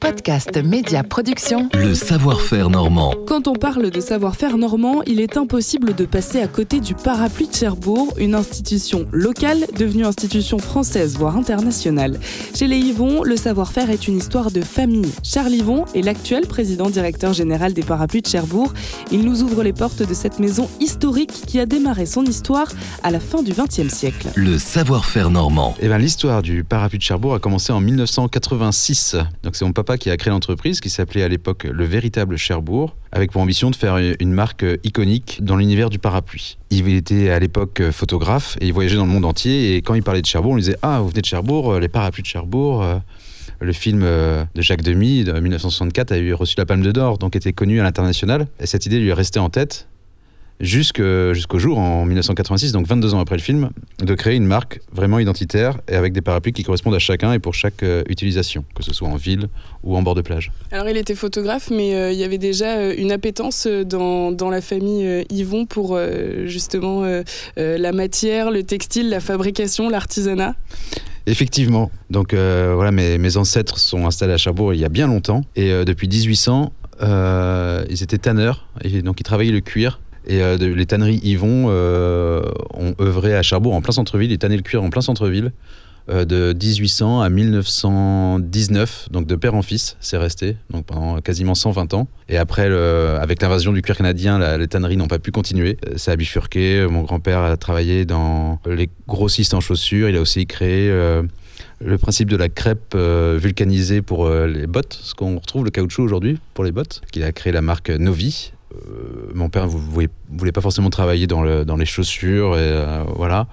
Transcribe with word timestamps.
Podcast 0.00 0.62
Média 0.62 1.02
Production. 1.02 1.68
Le 1.74 1.94
savoir-faire 1.94 2.70
normand. 2.70 3.14
Quand 3.26 3.48
on 3.48 3.54
parle 3.54 3.90
de 3.90 4.00
savoir-faire 4.00 4.56
normand, 4.56 5.02
il 5.06 5.20
est 5.20 5.36
impossible 5.36 5.94
de 5.94 6.04
passer 6.04 6.40
à 6.40 6.46
côté 6.46 6.80
du 6.80 6.94
parapluie 6.94 7.48
de 7.48 7.54
Cherbourg, 7.54 8.12
une 8.18 8.34
institution 8.34 9.06
locale 9.10 9.66
devenue 9.76 10.04
institution 10.04 10.58
française, 10.58 11.16
voire 11.16 11.36
internationale. 11.36 12.20
Chez 12.54 12.66
les 12.66 12.78
Yvon, 12.78 13.24
le 13.24 13.36
savoir-faire 13.36 13.90
est 13.90 14.06
une 14.06 14.18
histoire 14.18 14.50
de 14.50 14.60
famille. 14.60 15.10
Charles 15.24 15.54
Yvon 15.54 15.84
est 15.94 16.02
l'actuel 16.02 16.46
président 16.46 16.90
directeur 16.90 17.32
général 17.32 17.72
des 17.72 17.82
parapluies 17.82 18.22
de 18.22 18.28
Cherbourg. 18.28 18.72
Il 19.10 19.24
nous 19.24 19.42
ouvre 19.42 19.62
les 19.62 19.72
portes 19.72 20.02
de 20.02 20.14
cette 20.14 20.38
maison 20.38 20.68
historique 20.78 21.32
qui 21.46 21.58
a 21.58 21.66
démarré 21.66 22.06
son 22.06 22.24
histoire 22.24 22.68
à 23.02 23.10
la 23.10 23.20
fin 23.20 23.42
du 23.42 23.52
XXe 23.52 23.92
siècle. 23.92 24.28
Le 24.36 24.58
savoir-faire 24.58 25.30
normand. 25.30 25.74
Eh 25.80 25.88
ben, 25.88 25.98
l'histoire 25.98 26.42
du 26.42 26.64
parapluie 26.64 26.98
de 26.98 27.04
Cherbourg 27.04 27.34
a 27.34 27.38
commencé 27.38 27.71
en 27.72 27.80
1986. 27.80 29.16
Donc 29.42 29.56
c'est 29.56 29.64
mon 29.64 29.72
papa 29.72 29.98
qui 29.98 30.10
a 30.10 30.16
créé 30.16 30.30
l'entreprise 30.30 30.80
qui 30.80 30.90
s'appelait 30.90 31.22
à 31.22 31.28
l'époque 31.28 31.64
Le 31.64 31.84
Véritable 31.84 32.36
Cherbourg, 32.36 32.94
avec 33.10 33.32
pour 33.32 33.40
ambition 33.40 33.70
de 33.70 33.76
faire 33.76 33.96
une 33.96 34.32
marque 34.32 34.64
iconique 34.84 35.42
dans 35.42 35.56
l'univers 35.56 35.90
du 35.90 35.98
parapluie. 35.98 36.58
Il 36.70 36.88
était 36.88 37.30
à 37.30 37.38
l'époque 37.38 37.82
photographe 37.90 38.56
et 38.60 38.66
il 38.66 38.72
voyageait 38.72 38.96
dans 38.96 39.06
le 39.06 39.12
monde 39.12 39.24
entier. 39.24 39.76
Et 39.76 39.82
quand 39.82 39.94
il 39.94 40.02
parlait 40.02 40.22
de 40.22 40.26
Cherbourg, 40.26 40.52
on 40.52 40.56
lui 40.56 40.62
disait 40.62 40.78
Ah, 40.82 41.00
vous 41.00 41.08
venez 41.08 41.22
de 41.22 41.26
Cherbourg, 41.26 41.78
les 41.78 41.88
parapluies 41.88 42.22
de 42.22 42.28
Cherbourg. 42.28 42.84
Le 43.60 43.72
film 43.72 44.02
de 44.02 44.62
Jacques 44.62 44.82
Demy 44.82 45.24
de 45.24 45.32
1964 45.32 46.12
a 46.12 46.18
eu 46.18 46.34
reçu 46.34 46.56
la 46.58 46.66
Palme 46.66 46.82
d'Or, 46.92 47.18
donc 47.18 47.36
était 47.36 47.52
connu 47.52 47.80
à 47.80 47.84
l'international. 47.84 48.46
Et 48.60 48.66
cette 48.66 48.86
idée 48.86 48.98
lui 48.98 49.08
est 49.08 49.14
restée 49.14 49.40
en 49.40 49.50
tête 49.50 49.88
jusqu'au 50.62 51.58
jour, 51.58 51.78
en 51.78 52.04
1986, 52.04 52.72
donc 52.72 52.86
22 52.86 53.14
ans 53.14 53.20
après 53.20 53.36
le 53.36 53.42
film, 53.42 53.70
de 53.98 54.14
créer 54.14 54.36
une 54.36 54.46
marque 54.46 54.80
vraiment 54.92 55.18
identitaire 55.18 55.78
et 55.88 55.94
avec 55.94 56.12
des 56.12 56.20
parapluies 56.20 56.52
qui 56.52 56.62
correspondent 56.62 56.94
à 56.94 57.00
chacun 57.00 57.32
et 57.32 57.40
pour 57.40 57.54
chaque 57.54 57.82
euh, 57.82 58.04
utilisation, 58.08 58.64
que 58.74 58.82
ce 58.82 58.94
soit 58.94 59.08
en 59.08 59.16
ville 59.16 59.48
ou 59.82 59.96
en 59.96 60.02
bord 60.02 60.14
de 60.14 60.22
plage. 60.22 60.52
Alors 60.70 60.88
il 60.88 60.96
était 60.96 61.16
photographe, 61.16 61.70
mais 61.70 61.94
euh, 61.94 62.12
il 62.12 62.18
y 62.18 62.24
avait 62.24 62.38
déjà 62.38 62.76
euh, 62.76 62.94
une 62.96 63.10
appétence 63.10 63.66
dans, 63.66 64.30
dans 64.30 64.50
la 64.50 64.60
famille 64.60 65.24
Yvon 65.30 65.66
pour 65.66 65.98
justement 66.46 67.04
la 67.56 67.92
matière, 67.92 68.50
le 68.50 68.62
textile, 68.62 69.08
la 69.08 69.20
fabrication, 69.20 69.88
l'artisanat. 69.88 70.54
Effectivement. 71.26 71.90
Donc 72.10 72.34
voilà, 72.34 72.90
mes, 72.90 73.18
mes, 73.18 73.36
ancêtres 73.36 73.78
sont 73.78 74.06
installés 74.06 74.34
à 74.34 74.36
Cherbourg 74.36 74.74
il 74.74 74.80
y 74.80 74.84
a 74.84 74.88
bien 74.88 75.06
longtemps 75.06 75.42
et 75.56 75.70
depuis 75.84 76.08
1800, 76.08 76.72
ils 77.00 78.02
étaient 78.02 78.18
tanneurs 78.18 78.68
et 78.82 79.02
donc 79.02 79.20
ils 79.20 79.24
travaillaient 79.24 79.52
le 79.52 79.60
cuir 79.60 80.00
et 80.26 80.42
euh, 80.42 80.56
les 80.56 80.86
tanneries 80.86 81.20
Yvon 81.22 81.66
euh, 81.68 82.42
ont 82.74 82.94
œuvré 83.00 83.34
à 83.34 83.42
Cherbourg 83.42 83.74
en 83.74 83.80
plein 83.80 83.92
centre-ville, 83.92 84.30
ils 84.30 84.38
tannaient 84.38 84.56
le 84.56 84.62
cuir 84.62 84.82
en 84.82 84.90
plein 84.90 85.02
centre-ville. 85.02 85.52
Euh, 86.10 86.24
de 86.24 86.52
1800 86.52 87.20
à 87.20 87.28
1919, 87.28 89.08
donc 89.12 89.28
de 89.28 89.36
père 89.36 89.54
en 89.54 89.62
fils, 89.62 89.96
c'est 90.00 90.16
resté, 90.16 90.56
donc 90.70 90.84
pendant 90.84 91.20
quasiment 91.20 91.54
120 91.54 91.94
ans. 91.94 92.08
Et 92.28 92.38
après, 92.38 92.66
avec 92.66 93.40
l'invasion 93.40 93.72
du 93.72 93.82
cuir 93.82 93.96
canadien, 93.96 94.58
les 94.58 94.66
tanneries 94.66 94.96
n'ont 94.96 95.06
pas 95.06 95.20
pu 95.20 95.30
continuer. 95.30 95.76
Ça 95.94 96.10
a 96.10 96.16
bifurqué. 96.16 96.88
Mon 96.90 97.02
grand-père 97.02 97.38
a 97.42 97.56
travaillé 97.56 98.04
dans 98.04 98.58
les 98.66 98.90
grossistes 99.06 99.54
en 99.54 99.60
chaussures. 99.60 100.08
Il 100.08 100.16
a 100.16 100.20
aussi 100.20 100.44
créé 100.46 100.88
le 100.88 101.98
principe 101.98 102.28
de 102.28 102.36
la 102.36 102.48
crêpe 102.48 102.96
vulcanisée 102.96 104.02
pour 104.02 104.28
les 104.28 104.66
bottes, 104.66 104.98
ce 105.00 105.14
qu'on 105.14 105.36
retrouve 105.36 105.64
le 105.64 105.70
caoutchouc 105.70 106.02
aujourd'hui 106.02 106.40
pour 106.52 106.64
les 106.64 106.72
bottes, 106.72 107.02
qu'il 107.12 107.22
a 107.22 107.30
créé 107.30 107.52
la 107.52 107.62
marque 107.62 107.90
Novi, 107.90 108.52
mon 109.34 109.48
père 109.48 109.66
ne 109.66 109.70
voulait, 109.70 110.52
pas 110.52 110.60
forcément 110.60 110.90
travailler 110.90 111.26
dans, 111.26 111.42
le, 111.42 111.64
dans 111.64 111.76
les 111.76 111.86
chaussures, 111.86 112.56
et 112.56 112.60
euh, 112.60 113.04
voilà. 113.16 113.46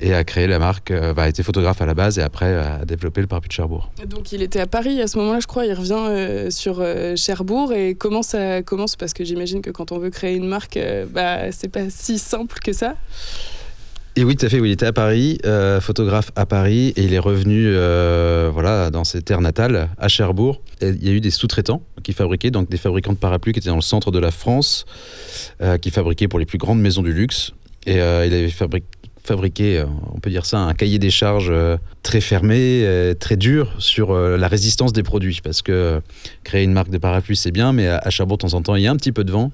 Et 0.00 0.14
a 0.14 0.22
créé 0.22 0.46
la 0.46 0.60
marque, 0.60 0.92
euh, 0.92 1.12
bah, 1.12 1.24
a 1.24 1.28
été 1.28 1.42
photographe 1.42 1.82
à 1.82 1.86
la 1.86 1.94
base 1.94 2.20
et 2.20 2.22
après 2.22 2.54
a 2.54 2.84
développé 2.84 3.20
le 3.20 3.26
parapluie 3.26 3.48
de 3.48 3.52
Cherbourg. 3.52 3.90
Donc 4.06 4.30
il 4.30 4.42
était 4.42 4.60
à 4.60 4.68
Paris 4.68 5.00
à 5.02 5.08
ce 5.08 5.18
moment-là, 5.18 5.40
je 5.40 5.48
crois, 5.48 5.66
il 5.66 5.72
revient 5.72 6.52
sur 6.52 6.84
Cherbourg 7.16 7.72
et 7.72 7.96
comment 7.96 8.22
ça 8.22 8.62
commence? 8.62 8.94
Parce 8.94 9.12
que 9.12 9.24
j'imagine 9.24 9.60
que 9.60 9.70
quand 9.70 9.90
on 9.90 9.98
veut 9.98 10.10
créer 10.10 10.36
une 10.36 10.46
marque, 10.46 10.78
bah, 11.10 11.50
c'est 11.50 11.68
pas 11.68 11.90
si 11.90 12.20
simple 12.20 12.60
que 12.60 12.72
ça. 12.72 12.94
Et 14.16 14.24
oui, 14.24 14.36
tout 14.36 14.46
à 14.46 14.48
fait. 14.48 14.58
Oui, 14.58 14.70
il 14.70 14.72
était 14.72 14.86
à 14.86 14.92
Paris, 14.92 15.38
euh, 15.44 15.80
photographe 15.80 16.32
à 16.34 16.44
Paris, 16.44 16.92
et 16.96 17.04
il 17.04 17.14
est 17.14 17.18
revenu 17.18 17.66
euh, 17.66 18.50
voilà, 18.52 18.90
dans 18.90 19.04
ses 19.04 19.22
terres 19.22 19.40
natales, 19.40 19.90
à 19.96 20.08
Cherbourg. 20.08 20.60
il 20.82 21.04
y 21.04 21.08
a 21.08 21.12
eu 21.12 21.20
des 21.20 21.30
sous-traitants 21.30 21.82
qui 22.02 22.12
fabriquaient, 22.12 22.50
donc 22.50 22.68
des 22.68 22.78
fabricants 22.78 23.12
de 23.12 23.18
parapluies 23.18 23.52
qui 23.52 23.60
étaient 23.60 23.68
dans 23.68 23.76
le 23.76 23.80
centre 23.80 24.10
de 24.10 24.18
la 24.18 24.30
France, 24.30 24.86
euh, 25.62 25.78
qui 25.78 25.90
fabriquaient 25.90 26.28
pour 26.28 26.38
les 26.38 26.46
plus 26.46 26.58
grandes 26.58 26.80
maisons 26.80 27.02
du 27.02 27.12
luxe. 27.12 27.52
Et 27.86 27.94
il 27.94 28.00
avait 28.00 28.50
fabriqué, 28.50 28.86
on 29.34 30.20
peut 30.20 30.30
dire 30.30 30.46
ça, 30.46 30.58
un 30.58 30.74
cahier 30.74 30.98
des 30.98 31.10
charges 31.10 31.52
très 32.02 32.20
fermé, 32.20 33.14
très 33.18 33.36
dur 33.36 33.72
sur 33.78 34.14
la 34.14 34.48
résistance 34.48 34.92
des 34.92 35.02
produits. 35.02 35.40
Parce 35.42 35.62
que 35.62 36.00
créer 36.44 36.64
une 36.64 36.72
marque 36.72 36.90
de 36.90 36.98
parapluies, 36.98 37.36
c'est 37.36 37.50
bien, 37.50 37.72
mais 37.72 37.88
à, 37.88 38.10
Cherbourg, 38.10 38.38
de 38.38 38.42
temps 38.42 38.54
en 38.54 38.62
temps, 38.62 38.76
il 38.76 38.82
y 38.82 38.86
a 38.86 38.90
un 38.90 38.96
petit 38.96 39.12
peu 39.12 39.24
de 39.24 39.32
vent. 39.32 39.52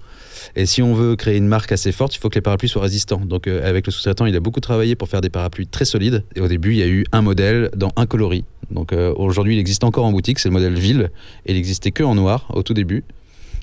Et 0.56 0.66
si 0.66 0.82
on 0.82 0.94
veut 0.94 1.16
créer 1.16 1.36
une 1.36 1.46
marque 1.46 1.72
assez 1.72 1.92
forte, 1.92 2.14
il 2.14 2.18
faut 2.18 2.28
que 2.28 2.36
les 2.36 2.42
parapluies 2.42 2.68
soient 2.68 2.82
résistants. 2.82 3.20
Donc 3.24 3.46
euh, 3.46 3.66
avec 3.66 3.86
le 3.86 3.92
sous-traitant, 3.92 4.26
il 4.26 4.36
a 4.36 4.40
beaucoup 4.40 4.60
travaillé 4.60 4.94
pour 4.94 5.08
faire 5.08 5.20
des 5.20 5.30
parapluies 5.30 5.66
très 5.66 5.84
solides. 5.84 6.24
Et 6.36 6.40
au 6.40 6.48
début, 6.48 6.72
il 6.72 6.78
y 6.78 6.82
a 6.82 6.86
eu 6.86 7.04
un 7.12 7.22
modèle 7.22 7.70
dans 7.76 7.90
un 7.96 8.06
coloris. 8.06 8.44
Donc 8.70 8.92
euh, 8.92 9.12
aujourd'hui, 9.16 9.56
il 9.56 9.58
existe 9.58 9.84
encore 9.84 10.04
en 10.04 10.12
boutique, 10.12 10.38
c'est 10.38 10.48
le 10.48 10.54
modèle 10.54 10.74
Ville. 10.74 11.10
Il 11.46 11.54
n'existait 11.54 11.90
que 11.90 12.02
en 12.02 12.14
noir 12.14 12.46
au 12.52 12.62
tout 12.62 12.74
début. 12.74 13.04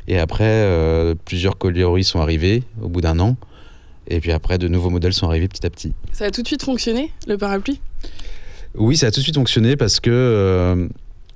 Et 0.08 0.18
après, 0.18 0.46
euh, 0.46 1.16
plusieurs 1.26 1.58
coloris 1.58 2.04
sont 2.04 2.20
arrivés 2.20 2.64
au 2.82 2.90
bout 2.90 3.02
d'un 3.02 3.20
an. 3.20 3.38
Et 4.12 4.20
puis 4.20 4.32
après, 4.32 4.58
de 4.58 4.68
nouveaux 4.68 4.90
modèles 4.90 5.14
sont 5.14 5.28
arrivés 5.28 5.48
petit 5.48 5.66
à 5.66 5.70
petit. 5.70 5.94
Ça 6.12 6.26
a 6.26 6.32
tout 6.32 6.42
de 6.42 6.48
suite 6.48 6.64
fonctionné, 6.64 7.12
le 7.28 7.38
parapluie? 7.38 7.80
Oui, 8.76 8.98
ça 8.98 9.08
a 9.08 9.12
tout 9.12 9.20
de 9.20 9.24
suite 9.24 9.36
fonctionné 9.36 9.76
parce 9.76 10.00
que 10.00 10.90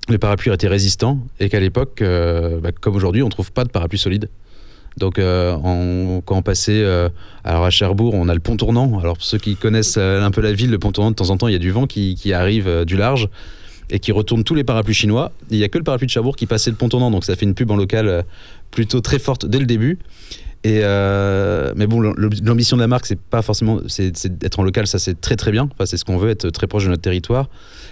le 0.08 0.18
parapluie 0.18 0.52
était 0.54 0.68
résistant 0.68 1.20
et 1.40 1.50
qu'à 1.50 1.60
l'époque, 1.60 2.02
bah, 2.02 2.72
comme 2.80 2.96
aujourd'hui, 2.96 3.24
on 3.24 3.28
ne 3.28 3.32
trouve 3.32 3.52
pas 3.52 3.64
de 3.64 3.70
parapluie 3.70 3.98
solide. 3.98 4.30
Donc, 4.98 5.20
euh, 5.20 5.58
quand 6.26 6.38
on 6.38 6.42
passait 6.42 6.82
euh, 6.82 7.10
alors 7.44 7.66
à 7.66 7.70
Cherbourg, 7.70 8.14
on 8.14 8.30
a 8.30 8.34
le 8.34 8.40
pont 8.40 8.56
tournant. 8.56 9.00
Alors, 9.00 9.16
pour 9.16 9.26
ceux 9.26 9.38
qui 9.38 9.56
connaissent 9.56 9.98
euh, 9.98 10.22
un 10.22 10.32
peu 10.32 10.42
la 10.42 10.54
ville, 10.54 10.72
le 10.72 10.80
pont 10.80 10.92
tournant, 10.92 11.12
de 11.12 11.16
temps 11.16 11.30
en 11.32 11.38
temps, 11.38 11.48
il 11.48 11.54
y 11.54 11.58
a 11.58 11.60
du 11.60 11.72
vent 11.72 11.86
qui, 11.86 12.34
arrive 12.34 12.86
du 12.86 12.96
large 12.96 13.30
et 13.90 14.00
qui 14.00 14.12
retourne 14.12 14.44
tous 14.44 14.56
les 14.56 14.64
parapluies 14.64 14.94
chinois. 14.94 15.32
Il 15.52 15.58
n'y 15.58 15.64
a 15.64 15.70
que 15.70 15.78
le 15.78 15.84
parapluie 15.84 16.08
de 16.08 16.12
Cherbourg 16.12 16.36
qui 16.36 16.46
passait 16.46 16.70
le 16.70 16.76
pont 16.76 16.90
tournant, 16.90 17.12
donc 17.12 17.26
ça 17.26 17.36
fait 17.36 17.46
une 17.46 17.54
pub 17.54 17.72
en 17.72 17.76
local 17.76 18.24
plutôt 18.72 19.02
très 19.02 19.20
forte 19.20 19.46
dès 19.46 19.60
le 19.60 19.66
début. 19.66 20.00
Et 20.68 20.82
mais 21.76 21.88
bon, 21.88 22.02
l'ambition 22.02 22.76
de 22.76 22.82
la 22.82 22.88
marque, 22.88 23.06
c'est 23.06 23.20
pas 23.20 23.42
forcément, 23.42 23.80
c'est 23.88 24.38
d'être 24.38 24.60
en 24.60 24.64
local, 24.64 24.88
ça 24.88 25.00
c'est 25.00 25.20
très 25.22 25.36
très 25.36 25.52
bien. 25.52 25.70
Enfin, 25.74 25.86
c'est 25.86 25.98
ce 25.98 26.06
qu'on 26.06 26.18
veut, 26.18 26.32
être 26.32 26.50
très 26.50 26.68
proche 26.68 26.86
de 26.86 26.90
notre 26.90 27.04
territoire. 27.04 27.50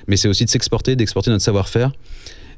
Mais 0.08 0.18
c'est 0.18 0.28
aussi 0.28 0.46
de 0.46 0.50
s'exporter, 0.50 0.96
d'exporter 0.96 1.30
notre 1.30 1.44
savoir-faire. 1.44 1.92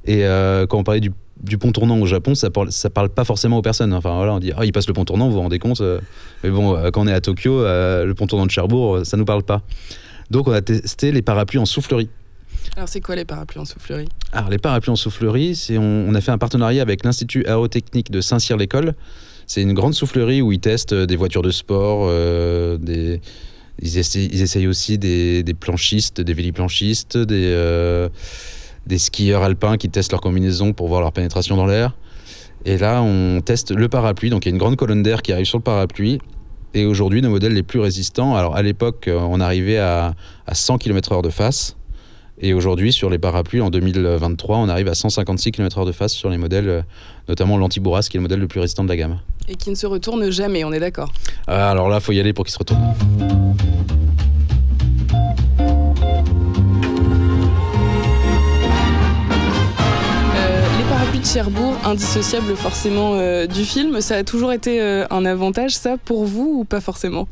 Et 0.05 0.21
quand 0.69 0.77
on 0.77 0.83
parlait 0.83 1.01
du 1.01 1.11
du 1.41 1.57
pont 1.57 1.71
tournant 1.71 1.99
au 1.99 2.05
Japon, 2.05 2.35
ça 2.35 2.49
parle, 2.49 2.71
ça 2.71 2.89
parle 2.89 3.09
pas 3.09 3.23
forcément 3.23 3.57
aux 3.57 3.61
personnes. 3.61 3.93
Enfin 3.93 4.15
voilà, 4.15 4.33
on 4.33 4.39
dit 4.39 4.51
ah 4.55 4.65
il 4.65 4.71
passe 4.71 4.87
le 4.87 4.93
pont 4.93 5.05
tournant, 5.05 5.27
vous 5.27 5.35
vous 5.35 5.41
rendez 5.41 5.59
compte 5.59 5.81
euh. 5.81 5.99
Mais 6.43 6.49
bon, 6.49 6.75
euh, 6.75 6.91
quand 6.91 7.01
on 7.03 7.07
est 7.07 7.13
à 7.13 7.21
Tokyo, 7.21 7.61
euh, 7.61 8.05
le 8.05 8.13
pont 8.13 8.27
tournant 8.27 8.45
de 8.45 8.51
Cherbourg, 8.51 9.05
ça 9.05 9.17
nous 9.17 9.25
parle 9.25 9.43
pas. 9.43 9.61
Donc 10.31 10.47
on 10.47 10.51
a 10.51 10.61
testé 10.61 11.11
les 11.11 11.21
parapluies 11.21 11.59
en 11.59 11.65
soufflerie. 11.65 12.09
Alors 12.75 12.89
c'est 12.89 13.01
quoi 13.01 13.15
les 13.15 13.25
parapluies 13.25 13.61
en 13.61 13.65
soufflerie? 13.65 14.09
Alors 14.31 14.49
les 14.49 14.57
parapluies 14.57 14.91
en 14.91 14.95
soufflerie, 14.95 15.55
c'est 15.55 15.77
on, 15.77 16.13
a 16.13 16.21
fait 16.21 16.31
un 16.31 16.37
partenariat 16.37 16.81
avec 16.81 17.05
l'Institut 17.05 17.45
aérotechnique 17.45 18.11
de 18.11 18.21
Saint-Cyr-l'École. 18.21 18.95
C'est 19.47 19.61
une 19.61 19.73
grande 19.73 19.93
soufflerie 19.93 20.41
où 20.41 20.51
ils 20.51 20.59
testent 20.59 20.93
des 20.93 21.15
voitures 21.15 21.43
de 21.43 21.51
sport, 21.51 22.09
des 22.79 23.21
ils 23.81 23.97
essayent, 23.97 24.67
aussi 24.67 24.97
des, 24.97 25.43
planchistes, 25.59 26.21
des 26.21 26.33
véliplanchistes, 26.33 27.17
des 27.17 28.09
des 28.85 28.97
skieurs 28.97 29.41
alpins 29.41 29.77
qui 29.77 29.89
testent 29.89 30.11
leur 30.11 30.21
combinaison 30.21 30.73
pour 30.73 30.87
voir 30.87 31.01
leur 31.01 31.11
pénétration 31.11 31.55
dans 31.55 31.65
l'air. 31.65 31.95
Et 32.65 32.77
là, 32.77 33.01
on 33.01 33.41
teste 33.41 33.71
le 33.71 33.87
parapluie. 33.89 34.29
Donc, 34.29 34.45
il 34.45 34.49
y 34.49 34.51
a 34.51 34.53
une 34.53 34.59
grande 34.59 34.75
colonne 34.75 35.03
d'air 35.03 35.21
qui 35.21 35.33
arrive 35.33 35.45
sur 35.45 35.57
le 35.57 35.63
parapluie. 35.63 36.19
Et 36.73 36.85
aujourd'hui, 36.85 37.21
nos 37.21 37.29
modèles 37.29 37.53
les 37.53 37.63
plus 37.63 37.79
résistants, 37.79 38.35
alors 38.35 38.55
à 38.55 38.61
l'époque, 38.61 39.07
euh, 39.07 39.17
on 39.17 39.39
arrivait 39.39 39.77
à, 39.77 40.13
100 40.51 40.77
km/h 40.77 41.21
de 41.21 41.29
face. 41.29 41.77
Et 42.41 42.53
aujourd'hui, 42.53 42.91
sur 42.91 43.09
les 43.09 43.17
parapluies, 43.17 43.61
en 43.61 43.69
2023, 43.69 44.57
on 44.57 44.67
arrive 44.67 44.89
à 44.89 44.95
156 44.95 45.51
km/h 45.51 45.85
de 45.85 45.93
face 45.93 46.11
sur 46.11 46.29
les 46.29 46.37
modèles, 46.37 46.67
euh, 46.67 46.81
notamment 47.29 47.57
l'Antibourras, 47.57 48.07
qui 48.09 48.17
est 48.17 48.19
le 48.19 48.23
modèle 48.23 48.41
le 48.41 48.47
plus 48.47 48.59
résistant 48.59 48.83
de 48.83 48.89
la 48.89 48.97
gamme. 48.97 49.19
Et 49.47 49.55
qui 49.55 49.69
ne 49.69 49.75
se 49.75 49.87
retourne 49.87 50.29
jamais, 50.29 50.63
on 50.63 50.73
est 50.73 50.79
d'accord 50.79 51.11
euh, 51.49 51.71
Alors 51.71 51.89
là, 51.89 51.97
il 51.97 52.01
faut 52.01 52.11
y 52.11 52.19
aller 52.19 52.33
pour 52.33 52.45
qu'il 52.45 52.53
se 52.53 52.59
retourne. 52.59 52.81
Cherbourg, 61.25 61.75
indissociable 61.83 62.55
forcément 62.55 63.15
euh, 63.15 63.45
du 63.45 63.65
film. 63.65 63.99
Ça 63.99 64.15
a 64.15 64.23
toujours 64.23 64.53
été 64.53 64.79
euh, 64.79 65.05
un 65.09 65.25
avantage, 65.25 65.71
ça, 65.71 65.97
pour 65.97 66.23
vous 66.23 66.59
ou 66.59 66.63
pas 66.63 66.79
forcément? 66.79 67.27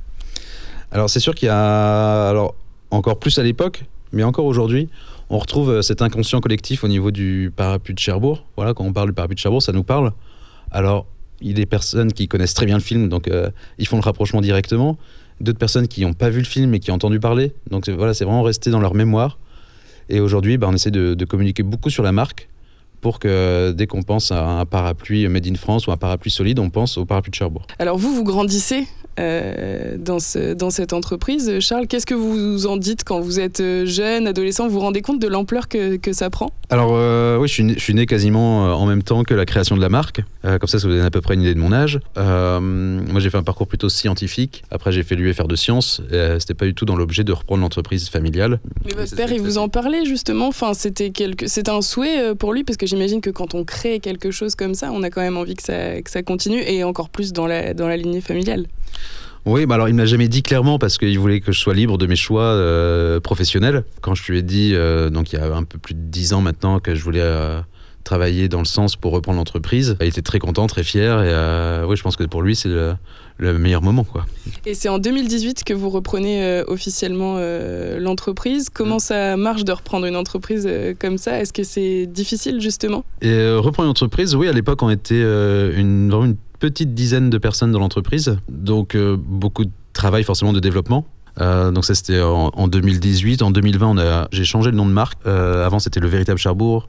Alors 0.92 1.10
c'est 1.10 1.22
sûr 1.22 1.34
qu'il 1.34 1.46
y 1.46 1.50
a, 1.50 2.28
alors 2.28 2.56
encore 2.92 3.18
plus 3.18 3.38
à 3.40 3.44
l'époque, 3.44 3.86
mais 4.12 4.24
encore 4.24 4.44
aujourd'hui, 4.44 4.90
on 5.30 5.38
retrouve 5.38 5.70
euh, 5.70 5.82
cet 5.82 6.02
inconscient 6.02 6.42
collectif 6.42 6.84
au 6.84 6.90
niveau 6.90 7.12
du 7.12 7.54
parapluie 7.56 7.94
de 7.94 8.00
Cherbourg. 8.00 8.44
Voilà, 8.58 8.74
quand 8.74 8.84
on 8.84 8.92
parle 8.92 9.08
du 9.10 9.14
parapluie 9.14 9.36
de 9.36 9.40
Cherbourg, 9.40 9.62
ça 9.62 9.72
nous 9.72 9.84
parle. 9.84 10.12
Alors 10.72 11.06
il 11.44 11.50
y 11.50 11.52
a 11.52 11.56
des 11.56 11.66
personnes 11.68 12.12
qui 12.12 12.28
connaissent 12.28 12.56
très 12.56 12.66
bien 12.66 12.78
le 12.78 12.82
film, 12.82 13.10
donc 13.10 13.30
ils 13.78 13.88
font 13.88 13.98
le 13.98 14.02
rapprochement 14.02 14.42
directement. 14.42 14.98
D'autres 15.42 15.60
personnes 15.60 15.88
qui 15.88 16.02
n'ont 16.02 16.14
pas 16.14 16.30
vu 16.30 16.40
le 16.40 16.46
film 16.46 16.74
et 16.74 16.80
qui 16.80 16.90
ont 16.90 16.96
entendu 16.96 17.20
parler. 17.20 17.54
Donc 17.70 17.88
voilà, 17.90 18.14
c'est 18.14 18.26
vraiment 18.26 18.44
resté 18.44 18.70
dans 18.70 18.80
leur 18.80 18.94
mémoire. 18.94 19.38
Et 20.10 20.20
aujourd'hui, 20.20 20.58
bah, 20.58 20.68
on 20.70 20.74
essaie 20.74 20.92
de, 20.92 21.14
de 21.14 21.26
communiquer 21.26 21.64
beaucoup 21.64 21.90
sur 21.90 22.04
la 22.04 22.12
marque 22.12 22.50
pour 23.02 23.20
que 23.20 23.74
dès 23.76 23.86
qu'on 23.86 24.02
pense 24.04 24.32
à 24.32 24.46
un 24.46 24.66
parapluie 24.66 25.28
made 25.28 25.46
in 25.46 25.56
France 25.56 25.88
ou 25.88 25.92
un 25.92 25.98
parapluie 25.98 26.32
solide, 26.32 26.60
on 26.60 26.70
pense 26.70 26.98
au 26.98 27.06
parapluie 27.06 27.32
de 27.32 27.36
Cherbourg. 27.36 27.68
Alors 27.78 27.98
vous, 27.98 28.16
vous 28.16 28.24
grandissez 28.24 28.88
euh, 29.20 29.96
dans, 29.98 30.20
ce, 30.20 30.54
dans 30.54 30.72
cette 30.72 30.92
entreprise. 30.92 31.60
Charles, 31.60 31.88
qu'est-ce 31.88 32.06
que 32.06 32.16
vous 32.16 32.66
en 32.66 32.78
dites 32.78 33.04
quand 33.04 33.20
vous 33.20 33.40
êtes 33.40 33.60
euh, 33.60 33.86
jeune, 33.86 34.28
adolescent? 34.28 34.68
Vous 34.68 34.74
vous 34.74 34.80
rendez 34.80 35.02
compte 35.02 35.20
de 35.20 35.28
l'ampleur 35.28 35.68
que, 35.68 35.98
que, 35.98 36.14
ça 36.14 36.30
prend? 36.30 36.52
Alors 36.70 36.92
euh, 36.94 37.38
oui, 37.38 37.48
je 37.48 37.54
suis, 37.54 37.64
né, 37.64 37.74
je 37.76 37.80
suis, 37.80 37.94
né, 37.94 38.08
quasiment 38.08 38.74
en 38.74 38.86
même 38.88 39.04
temps 39.04 39.24
que 39.24 39.36
la 39.36 39.46
création 39.46 39.76
de 39.76 39.82
la 39.82 39.90
marque. 39.90 40.22
Euh, 40.46 40.58
comme 40.58 40.68
ça, 40.68 40.80
ça 40.80 40.88
vous 40.88 40.94
donne 40.94 41.06
à 41.06 41.12
peu 41.12 41.22
près 41.22 41.36
une 41.36 41.42
idée 41.42 41.54
de 41.54 41.60
mon 41.60 41.72
âge. 41.72 42.00
Euh, 42.18 42.60
moi, 42.60 43.20
j'ai 43.20 43.30
fait 43.30 43.38
un 43.38 43.44
parcours 43.44 43.68
plutôt 43.68 43.90
scientifique. 43.90 44.64
Après, 44.72 44.92
j'ai 44.92 45.04
fait 45.04 45.16
l'UFR 45.16 45.48
de 45.48 45.56
sciences. 45.56 46.02
C'était 46.40 46.56
pas 46.56 46.66
du 46.66 46.74
tout 46.74 46.86
dans 46.86 46.96
l'objet 46.96 47.24
de 47.24 47.32
reprendre 47.32 47.62
l'entreprise 47.62 48.10
familiale. 48.10 48.60
Mais 48.86 48.94
votre 48.94 49.16
père, 49.16 49.32
il 49.32 49.42
vous 49.42 49.58
en 49.58 49.70
parlait 49.70 50.06
justement 50.06 50.48
Enfin, 50.48 50.74
c'était 50.74 51.12
quelque... 51.12 51.46
un 51.70 51.82
souhait 51.82 52.36
pour 52.36 52.54
lui 52.54 52.64
parce 52.64 52.78
que 52.78 52.88
j'imagine 52.88 53.22
que 53.22 53.30
quand 53.30 53.54
on 53.54 53.64
crée 53.64 54.00
quelque 54.00 54.32
chose 54.32 54.56
comme 54.56 54.74
ça, 54.74 54.92
on 54.92 55.04
a 55.04 55.10
quand 55.10 55.22
même 55.22 55.38
envie 55.38 55.56
que 55.56 55.64
ça, 55.64 56.02
que 56.02 56.10
ça 56.10 56.24
continue 56.24 56.62
et 56.62 56.84
encore 56.84 57.10
plus 57.10 57.32
dans 57.32 57.48
la, 57.48 57.74
dans 57.74 57.88
la 57.88 57.98
lignée 57.98 58.22
familiale. 58.22 58.66
Oui, 59.46 59.66
bah 59.66 59.76
alors 59.76 59.90
il 59.90 59.96
m'a 59.96 60.06
jamais 60.06 60.30
dit 60.30 60.42
clairement 60.42 60.80
parce 60.80 60.98
qu'il 60.98 61.18
voulait 61.20 61.42
que 61.42 61.52
je 61.52 61.60
sois 61.60 61.74
libre 61.74 61.98
de 61.98 62.08
mes 62.08 62.16
choix 62.16 62.44
euh, 62.44 63.20
professionnels. 63.20 63.84
Quand 64.02 64.16
je 64.16 64.32
lui 64.32 64.40
ai 64.40 64.42
dit, 64.42 64.72
euh, 64.74 65.10
donc 65.10 65.34
il 65.34 65.40
y 65.40 65.42
a 65.42 65.54
un 65.54 65.64
peu 65.64 65.78
plus 65.78 65.94
de 65.94 66.00
dix 66.00 66.34
ans 66.34 66.42
maintenant, 66.42 66.80
que 66.80 66.96
je 66.96 67.04
voulais 67.04 67.20
euh, 67.22 67.60
travailler 68.06 68.48
dans 68.48 68.60
le 68.60 68.66
sens 68.66 68.96
pour 68.96 69.12
reprendre 69.12 69.38
l'entreprise, 69.38 69.98
il 70.00 70.08
était 70.08 70.22
très 70.22 70.40
content, 70.40 70.68
très 70.68 70.84
fier. 70.84 71.22
Et 71.24 71.86
oui, 71.86 71.98
je 71.98 72.04
pense 72.04 72.16
que 72.16 72.24
pour 72.24 72.42
lui, 72.42 72.56
c'est 72.56 72.70
le, 72.70 72.94
le, 73.38 73.58
meilleur 73.58 73.82
moment. 73.82 74.06
Quoi. 74.06 74.26
Et 74.66 74.76
c'est 74.76 74.90
en 74.90 74.98
2018 75.00 75.66
que 75.66 75.74
vous 75.74 75.90
reprenez 75.90 76.64
officiellement 76.68 77.38
l'entreprise. 77.98 78.70
Comment 78.70 79.00
ça 79.00 79.36
marche 79.36 79.66
de 79.66 79.74
reprendre 79.74 80.06
une 80.06 80.16
entreprise 80.16 80.70
comme 81.00 81.18
ça? 81.18 81.42
Est-ce 81.42 81.52
que 81.52 81.64
c'est 81.64 82.06
difficile 82.06 82.62
justement? 82.62 83.04
Et 83.22 83.50
reprendre 83.52 83.88
une 83.88 83.92
entreprise, 83.92 84.36
oui, 84.36 84.48
à 84.48 84.54
l'époque, 84.54 84.84
on 84.84 84.90
était 84.90 85.22
une, 85.22 86.10
vraiment 86.10 86.26
une 86.26 86.38
petite 86.64 86.94
dizaine 86.94 87.30
de 87.30 87.38
personnes 87.38 87.74
dans 87.74 87.80
l'entreprise, 87.80 88.38
donc 88.48 88.96
euh, 88.96 89.18
beaucoup 89.20 89.66
de 89.66 89.72
travail 89.92 90.24
forcément 90.24 90.54
de 90.54 90.62
développement. 90.62 91.06
Euh, 91.42 91.72
donc 91.72 91.84
ça 91.84 91.94
c'était 91.94 92.22
en, 92.22 92.52
en, 92.54 92.70
2018. 92.70 93.42
En 93.42 93.52
2020, 93.52 94.30
j'ai 94.32 94.46
changé 94.46 94.72
le 94.72 94.78
nom 94.78 94.86
de 94.86 94.94
marque. 94.94 95.20
Euh, 95.26 95.66
avant 95.66 95.80
c'était 95.80 96.00
le 96.00 96.08
véritable 96.08 96.40
Cherbourg. 96.40 96.88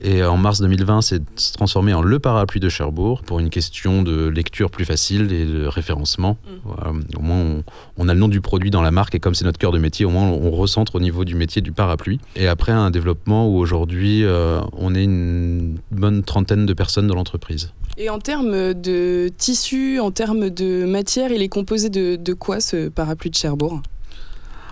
Et 0.00 0.22
en 0.22 0.36
mars 0.36 0.60
2020, 0.60 1.00
c'est 1.00 1.22
transformé 1.54 1.94
en 1.94 2.02
le 2.02 2.18
parapluie 2.18 2.60
de 2.60 2.68
Cherbourg 2.68 3.22
pour 3.22 3.38
une 3.38 3.48
question 3.48 4.02
de 4.02 4.26
lecture 4.26 4.70
plus 4.70 4.84
facile 4.84 5.32
et 5.32 5.46
de 5.46 5.66
référencement. 5.66 6.36
Mmh. 6.44 6.50
Voilà. 6.64 6.92
Au 7.16 7.22
moins, 7.22 7.38
on, 7.38 7.64
on, 7.96 8.08
a 8.08 8.14
le 8.14 8.20
nom 8.20 8.28
du 8.28 8.42
produit 8.42 8.70
dans 8.70 8.82
la 8.82 8.90
marque 8.90 9.14
et 9.14 9.20
comme 9.20 9.34
c'est 9.34 9.46
notre 9.46 9.58
cœur 9.58 9.72
de 9.72 9.78
métier, 9.78 10.04
au 10.04 10.10
moins 10.10 10.24
on 10.24 10.50
recentre 10.50 10.96
au 10.96 11.00
niveau 11.00 11.24
du 11.24 11.34
métier 11.34 11.62
du 11.62 11.72
parapluie. 11.72 12.20
Et 12.36 12.46
après, 12.46 12.72
un 12.72 12.90
développement 12.90 13.48
où 13.48 13.56
aujourd'hui, 13.56 14.22
euh, 14.24 14.60
on 14.72 14.94
est 14.94 15.04
une 15.04 15.78
bonne 15.90 16.22
trentaine 16.22 16.66
de 16.66 16.72
personnes 16.74 17.06
dans 17.06 17.14
l'entreprise. 17.14 17.72
Et 17.96 18.10
en 18.10 18.18
termes 18.18 18.74
de 18.74 19.30
tissu, 19.38 19.98
en 20.00 20.10
termes 20.10 20.50
de 20.50 20.84
matière, 20.84 21.32
il 21.32 21.40
est 21.40 21.48
composé 21.48 21.88
de, 21.88 22.16
de 22.16 22.34
quoi 22.34 22.60
ce 22.60 22.88
parapluie 22.88 23.30
de 23.30 23.36
Cherbourg? 23.36 23.80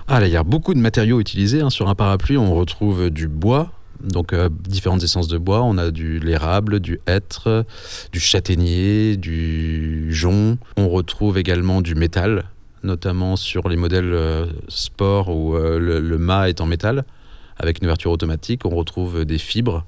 Ah, 0.07 0.21
là, 0.21 0.27
il 0.27 0.33
y 0.33 0.37
a 0.37 0.43
beaucoup 0.43 0.75
de 0.75 0.79
matériaux 0.79 1.19
utilisés. 1.19 1.63
Hein. 1.63 1.71
Sur 1.71 1.89
un 1.89 1.95
parapluie, 1.95 2.37
on 2.37 2.55
retrouve 2.55 3.09
du 3.09 3.27
bois, 3.27 3.73
donc 4.05 4.33
euh, 4.33 4.49
différentes 4.69 5.03
essences 5.03 5.29
de 5.29 5.39
bois. 5.39 5.63
On 5.63 5.79
a 5.79 5.91
du 5.91 6.19
l'érable, 6.21 6.81
du 6.81 7.01
hêtre, 7.07 7.65
du 8.13 8.21
châtaignier, 8.21 9.17
du 9.17 10.13
jonc. 10.13 10.59
On 10.77 10.89
retrouve 10.89 11.39
également 11.39 11.81
du 11.81 11.95
métal, 11.95 12.45
notamment 12.83 13.37
sur 13.37 13.69
les 13.69 13.77
modèles 13.77 14.13
euh, 14.13 14.47
sport 14.69 15.29
où 15.35 15.57
euh, 15.57 15.79
le, 15.79 16.19
mât 16.19 16.49
est 16.49 16.61
en 16.61 16.67
métal 16.67 17.05
avec 17.59 17.79
une 17.79 17.87
ouverture 17.87 18.11
automatique. 18.11 18.65
On 18.65 18.75
retrouve 18.75 19.25
des 19.25 19.39
fibres 19.39 19.85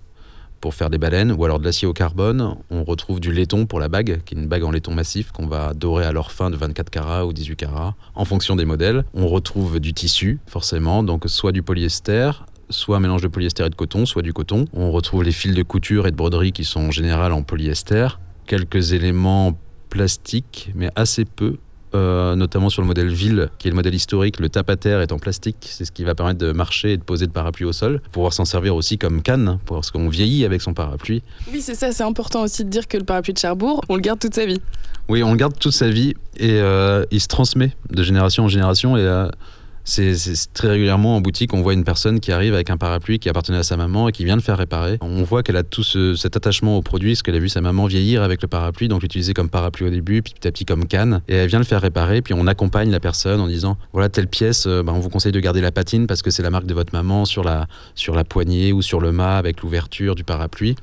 pour 0.60 0.74
faire 0.74 0.88
des 0.90 0.98
baleines 0.98 1.32
ou 1.32 1.44
alors 1.44 1.60
de 1.60 1.64
l'acier 1.64 1.86
au 1.86 1.92
carbone. 1.92 2.56
On 2.70 2.82
retrouve 2.84 3.20
du 3.20 3.32
laiton 3.32 3.66
pour 3.66 3.78
la 3.78 3.88
bague, 3.88 4.22
qui 4.24 4.34
est 4.34 4.38
une 4.38 4.48
bague 4.48 4.64
en 4.64 4.70
laiton 4.70 4.94
massif 4.94 5.30
qu'on 5.30 5.46
va 5.46 5.74
dorer 5.74 6.04
à 6.04 6.12
leur 6.12 6.32
fin 6.32 6.50
de 6.50 6.56
24 6.56 6.90
carats 6.90 7.26
ou 7.26 7.32
18 7.32 7.56
carats 7.56 7.94
en 8.14 8.24
fonction 8.24 8.56
des 8.56 8.64
modèles. 8.64 9.04
On 9.14 9.28
retrouve 9.28 9.78
du 9.80 9.92
tissu, 9.92 10.40
forcément, 10.46 11.02
donc 11.02 11.24
soit 11.26 11.52
du 11.52 11.62
polyester, 11.62 12.30
soit 12.70 12.96
un 12.96 13.00
mélange 13.00 13.22
de 13.22 13.28
polyester 13.28 13.64
et 13.64 13.70
de 13.70 13.74
coton, 13.74 14.06
soit 14.06 14.22
du 14.22 14.32
coton. 14.32 14.66
On 14.72 14.90
retrouve 14.90 15.22
les 15.22 15.32
fils 15.32 15.54
de 15.54 15.62
couture 15.62 16.06
et 16.06 16.10
de 16.10 16.16
broderie 16.16 16.52
qui 16.52 16.64
sont 16.64 16.80
en 16.80 16.90
général 16.90 17.32
en 17.32 17.42
polyester. 17.42 18.08
Quelques 18.46 18.92
éléments 18.92 19.58
plastiques, 19.88 20.70
mais 20.74 20.90
assez 20.94 21.24
peu. 21.24 21.56
Euh, 21.94 22.34
notamment 22.34 22.68
sur 22.68 22.82
le 22.82 22.88
modèle 22.88 23.08
ville, 23.08 23.48
qui 23.58 23.68
est 23.68 23.70
le 23.70 23.76
modèle 23.76 23.94
historique, 23.94 24.40
le 24.40 24.48
tap 24.50 24.68
à 24.68 24.76
terre 24.76 25.00
est 25.00 25.12
en 25.12 25.18
plastique, 25.18 25.56
c'est 25.70 25.84
ce 25.84 25.92
qui 25.92 26.04
va 26.04 26.14
permettre 26.14 26.38
de 26.38 26.52
marcher 26.52 26.92
et 26.92 26.96
de 26.96 27.02
poser 27.02 27.24
le 27.24 27.32
parapluie 27.32 27.64
au 27.64 27.72
sol, 27.72 28.00
pour 28.00 28.12
pouvoir 28.12 28.32
s'en 28.32 28.44
servir 28.44 28.74
aussi 28.74 28.98
comme 28.98 29.22
canne, 29.22 29.60
parce 29.66 29.92
qu'on 29.92 30.08
vieillit 30.08 30.44
avec 30.44 30.60
son 30.60 30.74
parapluie. 30.74 31.22
Oui, 31.50 31.62
c'est 31.62 31.76
ça, 31.76 31.92
c'est 31.92 32.02
important 32.02 32.42
aussi 32.42 32.64
de 32.64 32.68
dire 32.68 32.88
que 32.88 32.98
le 32.98 33.04
parapluie 33.04 33.32
de 33.32 33.38
Cherbourg, 33.38 33.80
on 33.88 33.94
le 33.94 34.02
garde 34.02 34.18
toute 34.18 34.34
sa 34.34 34.44
vie. 34.44 34.60
Oui, 35.08 35.22
on 35.22 35.30
le 35.30 35.36
garde 35.38 35.56
toute 35.58 35.72
sa 35.72 35.88
vie 35.88 36.14
et 36.36 36.60
euh, 36.60 37.04
il 37.12 37.20
se 37.20 37.28
transmet 37.28 37.74
de 37.90 38.02
génération 38.02 38.44
en 38.44 38.48
génération 38.48 38.96
et 38.96 39.00
euh, 39.00 39.28
c'est 39.86 40.34
très 40.52 40.68
régulièrement 40.68 41.16
en 41.16 41.20
boutique, 41.20 41.54
on 41.54 41.62
voit 41.62 41.72
une 41.72 41.84
personne 41.84 42.20
qui 42.20 42.32
arrive 42.32 42.54
avec 42.54 42.70
un 42.70 42.76
parapluie 42.76 43.18
qui 43.18 43.28
appartenait 43.28 43.58
à 43.58 43.62
sa 43.62 43.76
maman 43.76 44.08
et 44.08 44.12
qui 44.12 44.24
vient 44.24 44.36
de 44.36 44.42
faire 44.42 44.58
réparer. 44.58 44.98
On 45.00 45.22
voit 45.22 45.42
qu'elle 45.42 45.56
a 45.56 45.62
tout 45.62 45.84
ce, 45.84 46.14
cet 46.16 46.36
attachement 46.36 46.76
au 46.76 46.82
produit, 46.82 47.12
parce 47.12 47.22
qu'elle 47.22 47.36
a 47.36 47.38
vu 47.38 47.48
sa 47.48 47.60
maman 47.60 47.86
vieillir 47.86 48.22
avec 48.22 48.42
le 48.42 48.48
parapluie, 48.48 48.88
donc 48.88 49.02
l'utiliser 49.02 49.32
comme 49.32 49.48
parapluie 49.48 49.86
au 49.86 49.90
début, 49.90 50.22
puis 50.22 50.34
petit 50.34 50.48
à 50.48 50.50
petit 50.50 50.64
comme 50.64 50.86
canne. 50.86 51.22
Et 51.28 51.34
elle 51.36 51.48
vient 51.48 51.60
le 51.60 51.64
faire 51.64 51.80
réparer, 51.80 52.20
puis 52.20 52.34
on 52.34 52.46
accompagne 52.46 52.90
la 52.90 53.00
personne 53.00 53.40
en 53.40 53.46
disant 53.46 53.78
voilà, 53.92 54.08
telle 54.08 54.28
pièce, 54.28 54.66
bah, 54.66 54.92
on 54.94 54.98
vous 54.98 55.08
conseille 55.08 55.32
de 55.32 55.40
garder 55.40 55.60
la 55.60 55.72
patine 55.72 56.06
parce 56.06 56.22
que 56.22 56.30
c'est 56.30 56.42
la 56.42 56.50
marque 56.50 56.66
de 56.66 56.74
votre 56.74 56.92
maman 56.92 57.24
sur 57.24 57.44
la, 57.44 57.66
sur 57.94 58.14
la 58.14 58.24
poignée 58.24 58.72
ou 58.72 58.82
sur 58.82 59.00
le 59.00 59.12
mât 59.12 59.38
avec 59.38 59.62
l'ouverture 59.62 60.14
du 60.14 60.24
parapluie 60.24 60.76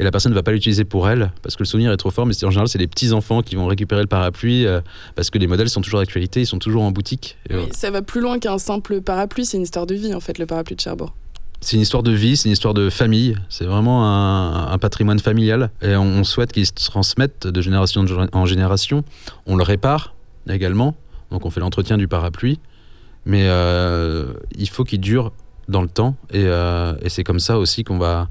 et 0.00 0.02
la 0.02 0.10
personne 0.10 0.32
ne 0.32 0.34
va 0.34 0.42
pas 0.42 0.52
l'utiliser 0.52 0.84
pour 0.84 1.10
elle 1.10 1.30
parce 1.42 1.56
que 1.56 1.62
le 1.62 1.66
souvenir 1.66 1.92
est 1.92 1.96
trop 1.98 2.10
fort. 2.10 2.24
Mais 2.24 2.32
en 2.44 2.50
général, 2.50 2.68
c'est 2.68 2.78
les 2.78 2.86
petits 2.86 3.12
enfants 3.12 3.42
qui 3.42 3.54
vont 3.54 3.66
récupérer 3.66 4.00
le 4.00 4.06
parapluie 4.06 4.66
euh, 4.66 4.80
parce 5.14 5.28
que 5.28 5.36
les 5.36 5.46
modèles 5.46 5.68
sont 5.68 5.82
toujours 5.82 6.00
d'actualité, 6.00 6.40
ils 6.40 6.46
sont 6.46 6.58
toujours 6.58 6.82
en 6.82 6.90
boutique. 6.90 7.36
Ça 7.72 7.90
va 7.90 8.00
plus 8.00 8.22
loin 8.22 8.38
qu'un 8.38 8.56
simple 8.56 9.02
parapluie, 9.02 9.44
c'est 9.44 9.58
une 9.58 9.64
histoire 9.64 9.86
de 9.86 9.94
vie 9.94 10.14
en 10.14 10.20
fait, 10.20 10.38
le 10.38 10.46
parapluie 10.46 10.74
de 10.74 10.80
Cherbourg. 10.80 11.12
C'est 11.60 11.76
une 11.76 11.82
histoire 11.82 12.02
de 12.02 12.12
vie, 12.12 12.38
c'est 12.38 12.48
une 12.48 12.54
histoire 12.54 12.72
de 12.72 12.88
famille, 12.88 13.36
c'est 13.50 13.66
vraiment 13.66 14.06
un, 14.06 14.72
un, 14.72 14.78
patrimoine 14.78 15.18
familial 15.18 15.70
et 15.82 15.94
on, 15.94 16.04
on 16.04 16.24
souhaite 16.24 16.52
qu'il 16.52 16.64
se 16.64 16.72
transmette 16.72 17.46
de 17.46 17.60
génération 17.60 18.02
en 18.32 18.46
génération. 18.46 19.04
On 19.44 19.56
le 19.56 19.62
répare 19.62 20.14
également, 20.48 20.96
donc 21.30 21.44
on 21.44 21.50
fait 21.50 21.60
l'entretien 21.60 21.98
du 21.98 22.08
parapluie, 22.08 22.58
mais 23.26 23.42
euh, 23.48 24.32
il 24.56 24.70
faut 24.70 24.84
qu'il 24.84 25.00
dure 25.00 25.32
dans 25.68 25.82
le 25.82 25.88
temps 25.88 26.16
et, 26.30 26.44
euh, 26.46 26.94
et 27.02 27.10
c'est 27.10 27.22
comme 27.22 27.40
ça 27.40 27.58
aussi 27.58 27.84
qu'on 27.84 27.98
va 27.98 28.30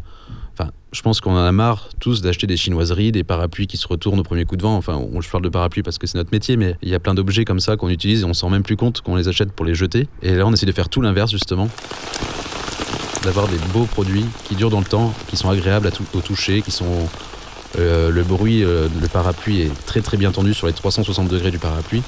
Je 0.92 1.02
pense 1.04 1.22
qu'on 1.22 1.34
en 1.34 1.44
a 1.46 1.52
marre 1.52 1.90
tous 2.00 2.22
d'acheter 2.22 2.48
des 2.48 2.58
chinoiseries, 2.58 3.12
des 3.12 3.24
parapluies 3.24 3.68
qui 3.68 3.78
se 3.78 3.88
retournent 3.88 4.20
au 4.20 4.24
premier 4.24 4.46
coup 4.46 4.58
de 4.58 4.64
vent. 4.64 4.76
Enfin, 4.76 4.96
on, 4.96 5.22
je 5.22 5.30
parle 5.30 5.44
de 5.44 5.50
parapluies 5.50 5.84
parce 5.84 6.00
que 6.00 6.08
c'est 6.08 6.18
notre 6.18 6.32
métier, 6.32 6.58
mais 6.58 6.76
il 6.82 6.90
y 6.90 6.96
a 6.96 7.00
plein 7.00 7.14
d'objets 7.14 7.46
comme 7.46 7.60
ça 7.60 7.78
qu'on 7.78 7.90
utilise 7.90 8.24
et 8.24 8.26
on 8.26 8.34
s'en 8.34 8.50
même 8.50 8.64
plus 8.64 8.76
compte 8.76 9.02
qu'on 9.02 9.16
les 9.16 9.28
achète 9.28 9.52
pour 9.52 9.66
les 9.66 9.76
jeter. 9.76 10.08
Et 10.24 10.34
là, 10.34 10.48
on 10.48 10.54
essaie 10.54 10.66
de 10.66 10.72
faire 10.72 10.90
tout 10.90 11.02
l'inverse 11.02 11.30
justement 11.32 11.70
d'avoir 13.24 13.48
des 13.48 13.58
beaux 13.74 13.86
produits 13.86 14.26
qui 14.46 14.56
durent 14.56 14.70
dans 14.70 14.80
le 14.80 14.86
temps, 14.86 15.14
qui 15.28 15.36
sont 15.36 15.50
agréables 15.50 15.92
au 16.14 16.22
toucher, 16.22 16.62
qui 16.62 16.72
sont 16.72 17.08
euh, 17.78 18.10
le 18.10 18.24
bruit, 18.24 18.64
euh, 18.64 18.88
le 19.00 19.08
parapluie 19.08 19.62
est 19.62 19.86
très 19.86 20.02
très 20.02 20.18
bien 20.18 20.32
tendu 20.32 20.54
sur 20.54 20.68
les 20.68 20.74
360 20.74 21.28
degrés 21.28 21.52
du 21.52 21.60
parapluie. 21.60 22.02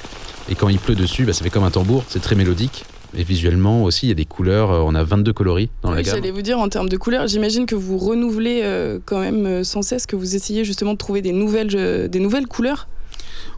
Et 0.48 0.54
quand 0.54 0.68
il 0.68 0.78
pleut 0.78 0.96
dessus, 0.96 1.24
bah, 1.24 1.32
ça 1.32 1.44
fait 1.44 1.50
comme 1.50 1.64
un 1.64 1.70
tambour, 1.70 2.04
c'est 2.08 2.20
très 2.20 2.34
mélodique. 2.34 2.84
Et 3.16 3.24
visuellement 3.24 3.84
aussi, 3.84 4.06
il 4.06 4.08
y 4.08 4.12
a 4.12 4.14
des 4.14 4.24
couleurs. 4.24 4.70
On 4.70 4.94
a 4.94 5.04
22 5.04 5.32
coloris 5.32 5.70
dans 5.82 5.90
oui, 5.90 5.96
la 5.96 6.02
gamme. 6.02 6.14
J'allais 6.16 6.30
vous 6.30 6.42
dire 6.42 6.58
en 6.58 6.68
termes 6.68 6.88
de 6.88 6.96
couleurs, 6.96 7.26
j'imagine 7.26 7.66
que 7.66 7.74
vous 7.74 7.98
renouvelez 7.98 8.60
euh, 8.62 8.98
quand 9.04 9.20
même 9.20 9.64
sans 9.64 9.82
cesse, 9.82 10.06
que 10.06 10.16
vous 10.16 10.34
essayez 10.34 10.64
justement 10.64 10.92
de 10.92 10.98
trouver 10.98 11.20
des 11.20 11.32
nouvelles, 11.32 11.70
euh, 11.74 12.08
des 12.08 12.20
nouvelles 12.20 12.46
couleurs. 12.46 12.88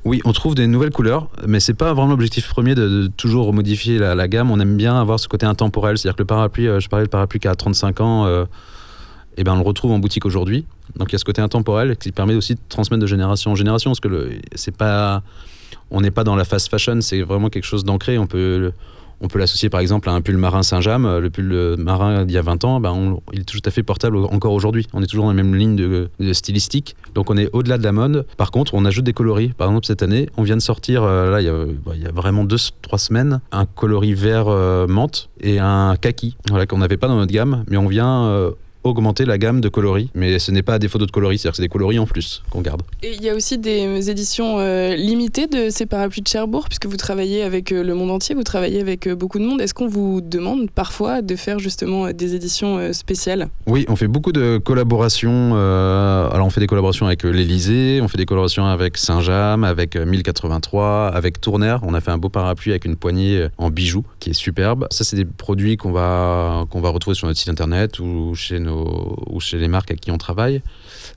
Oui, 0.04 0.20
on 0.24 0.32
trouve 0.32 0.54
des 0.54 0.66
nouvelles 0.66 0.90
couleurs, 0.90 1.28
mais 1.46 1.60
c'est 1.60 1.74
pas 1.74 1.94
vraiment 1.94 2.10
l'objectif 2.10 2.48
premier 2.48 2.74
de, 2.74 2.86
de, 2.86 3.06
toujours 3.06 3.54
modifier 3.54 3.98
la, 3.98 4.14
la, 4.14 4.28
gamme. 4.28 4.50
On 4.50 4.60
aime 4.60 4.76
bien 4.76 5.00
avoir 5.00 5.18
ce 5.18 5.28
côté 5.28 5.46
intemporel, 5.46 5.96
c'est-à-dire 5.96 6.16
que 6.16 6.22
le 6.22 6.26
parapluie, 6.26 6.68
euh, 6.68 6.78
je 6.78 6.88
parlais 6.88 7.06
de 7.06 7.10
parapluie 7.10 7.40
qui 7.40 7.48
a 7.48 7.54
35 7.54 8.00
ans, 8.02 8.26
euh, 8.26 8.44
et 9.38 9.44
ben 9.44 9.54
on 9.54 9.56
le 9.56 9.62
retrouve 9.62 9.92
en 9.92 9.98
boutique 9.98 10.26
aujourd'hui. 10.26 10.66
Donc 10.96 11.10
il 11.10 11.14
y 11.14 11.16
a 11.16 11.18
ce 11.18 11.24
côté 11.24 11.40
intemporel 11.40 11.96
qui 11.96 12.12
permet 12.12 12.34
aussi 12.34 12.54
de 12.54 12.60
transmettre 12.68 13.00
de 13.00 13.06
génération 13.06 13.52
en 13.52 13.54
génération, 13.54 13.90
parce 13.90 14.00
que 14.00 14.30
c'est 14.54 14.76
pas, 14.76 15.22
on 15.90 16.02
n'est 16.02 16.10
pas 16.10 16.22
dans 16.22 16.36
la 16.36 16.44
fast 16.44 16.68
fashion, 16.68 17.00
c'est 17.00 17.22
vraiment 17.22 17.48
quelque 17.48 17.64
chose 17.64 17.84
d'ancré. 17.84 18.18
On 18.18 18.26
peut 18.26 18.72
on 19.20 19.28
peut 19.28 19.38
l'associer 19.38 19.68
par 19.68 19.80
exemple 19.80 20.08
à 20.08 20.12
un 20.12 20.20
pull 20.20 20.36
marin 20.36 20.62
Saint-James. 20.62 21.18
Le 21.18 21.30
pull 21.30 21.76
marin 21.78 22.24
d'il 22.24 22.34
y 22.34 22.38
a 22.38 22.42
20 22.42 22.64
ans, 22.64 22.80
ben 22.80 23.18
il 23.32 23.40
est 23.40 23.44
tout 23.44 23.58
à 23.64 23.70
fait 23.70 23.82
portable 23.82 24.16
encore 24.16 24.52
aujourd'hui. 24.52 24.86
On 24.92 25.02
est 25.02 25.06
toujours 25.06 25.24
dans 25.24 25.32
la 25.32 25.42
même 25.42 25.54
ligne 25.54 25.76
de, 25.76 26.08
stylistique. 26.32 26.96
Donc 27.14 27.30
on 27.30 27.36
est 27.36 27.48
au-delà 27.52 27.78
de 27.78 27.84
la 27.84 27.92
mode. 27.92 28.26
Par 28.36 28.50
contre, 28.50 28.74
on 28.74 28.84
ajoute 28.84 29.04
des 29.04 29.12
coloris. 29.12 29.48
Par 29.48 29.68
exemple, 29.68 29.86
cette 29.86 30.02
année, 30.02 30.28
on 30.36 30.42
vient 30.42 30.56
de 30.56 30.62
sortir, 30.62 31.02
euh, 31.02 31.30
là, 31.30 31.40
il 31.40 31.46
y, 31.46 31.48
a, 31.48 31.64
il 31.94 32.02
y 32.02 32.06
a 32.06 32.12
vraiment 32.12 32.44
2-3 32.44 32.98
semaines, 32.98 33.40
un 33.52 33.66
coloris 33.66 34.14
vert 34.14 34.48
euh, 34.48 34.86
menthe 34.86 35.28
et 35.40 35.58
un 35.58 35.96
kaki, 35.96 36.36
qu'on 36.68 36.78
n'avait 36.78 36.96
pas 36.96 37.08
dans 37.08 37.16
notre 37.16 37.32
gamme. 37.32 37.64
Mais 37.68 37.76
on 37.76 37.86
vient 37.86 38.24
euh, 38.24 38.50
augmenter 38.84 39.24
la 39.24 39.38
gamme 39.38 39.60
de 39.60 39.68
coloris, 39.68 40.10
mais 40.14 40.38
ce 40.38 40.50
n'est 40.50 40.62
pas 40.62 40.74
à 40.74 40.78
défaut 40.78 40.98
d'autres 40.98 41.12
coloris, 41.12 41.38
c'est-à-dire 41.38 41.52
que 41.52 41.56
c'est 41.56 41.62
des 41.62 41.68
coloris 41.68 41.98
en 41.98 42.06
plus 42.06 42.42
qu'on 42.50 42.60
garde. 42.60 42.82
Et 43.02 43.14
il 43.14 43.22
y 43.22 43.30
a 43.30 43.34
aussi 43.34 43.58
des 43.58 44.10
éditions 44.10 44.58
euh, 44.58 44.94
limitées 44.94 45.46
de 45.46 45.70
ces 45.70 45.86
parapluies 45.86 46.22
de 46.22 46.28
Cherbourg, 46.28 46.66
puisque 46.68 46.86
vous 46.86 46.98
travaillez 46.98 47.42
avec 47.42 47.72
euh, 47.72 47.82
le 47.82 47.94
monde 47.94 48.10
entier, 48.10 48.34
vous 48.34 48.42
travaillez 48.42 48.80
avec 48.80 49.06
euh, 49.06 49.14
beaucoup 49.14 49.38
de 49.38 49.44
monde. 49.44 49.60
Est-ce 49.60 49.72
qu'on 49.72 49.88
vous 49.88 50.20
demande 50.20 50.70
parfois 50.70 51.22
de 51.22 51.34
faire 51.34 51.58
justement 51.58 52.12
des 52.12 52.34
éditions 52.34 52.92
spéciales? 52.92 53.48
Oui, 53.66 53.86
on 53.88 53.96
fait 53.96 54.06
beaucoup 54.06 54.32
de 54.32 54.58
collaborations. 54.58 55.54
alors 55.54 56.46
on 56.46 56.50
fait 56.50 56.60
des 56.60 56.66
collaborations 56.66 57.06
avec 57.06 57.22
l'Elysée, 57.24 58.00
on 58.02 58.08
fait 58.08 58.18
des 58.18 58.26
collaborations 58.26 58.66
avec 58.66 58.98
Saint-James, 58.98 59.64
avec 59.64 59.96
1083, 59.96 61.08
avec 61.14 61.40
Tournaire. 61.40 61.80
On 61.82 61.94
a 61.94 62.00
fait 62.00 62.10
un 62.10 62.18
beau 62.18 62.28
parapluie 62.28 62.72
avec 62.72 62.84
une 62.84 62.96
poignée 62.96 63.48
en 63.56 63.70
bijoux 63.70 64.04
qui 64.20 64.30
est 64.30 64.34
superbe. 64.34 64.86
Ça, 64.90 65.04
c'est 65.04 65.16
des 65.16 65.24
produits 65.24 65.76
qu'on 65.76 65.92
va, 65.92 66.64
qu'on 66.70 66.80
va 66.80 66.90
retrouver 66.90 67.14
sur 67.14 67.26
notre 67.26 67.38
site 67.38 67.48
internet 67.48 67.98
ou 67.98 68.34
chez 68.34 68.60
nos 68.60 68.73
ou 68.74 69.40
chez 69.40 69.58
les 69.58 69.68
marques 69.68 69.90
avec 69.90 70.00
qui 70.00 70.10
on 70.10 70.18
travaille. 70.18 70.62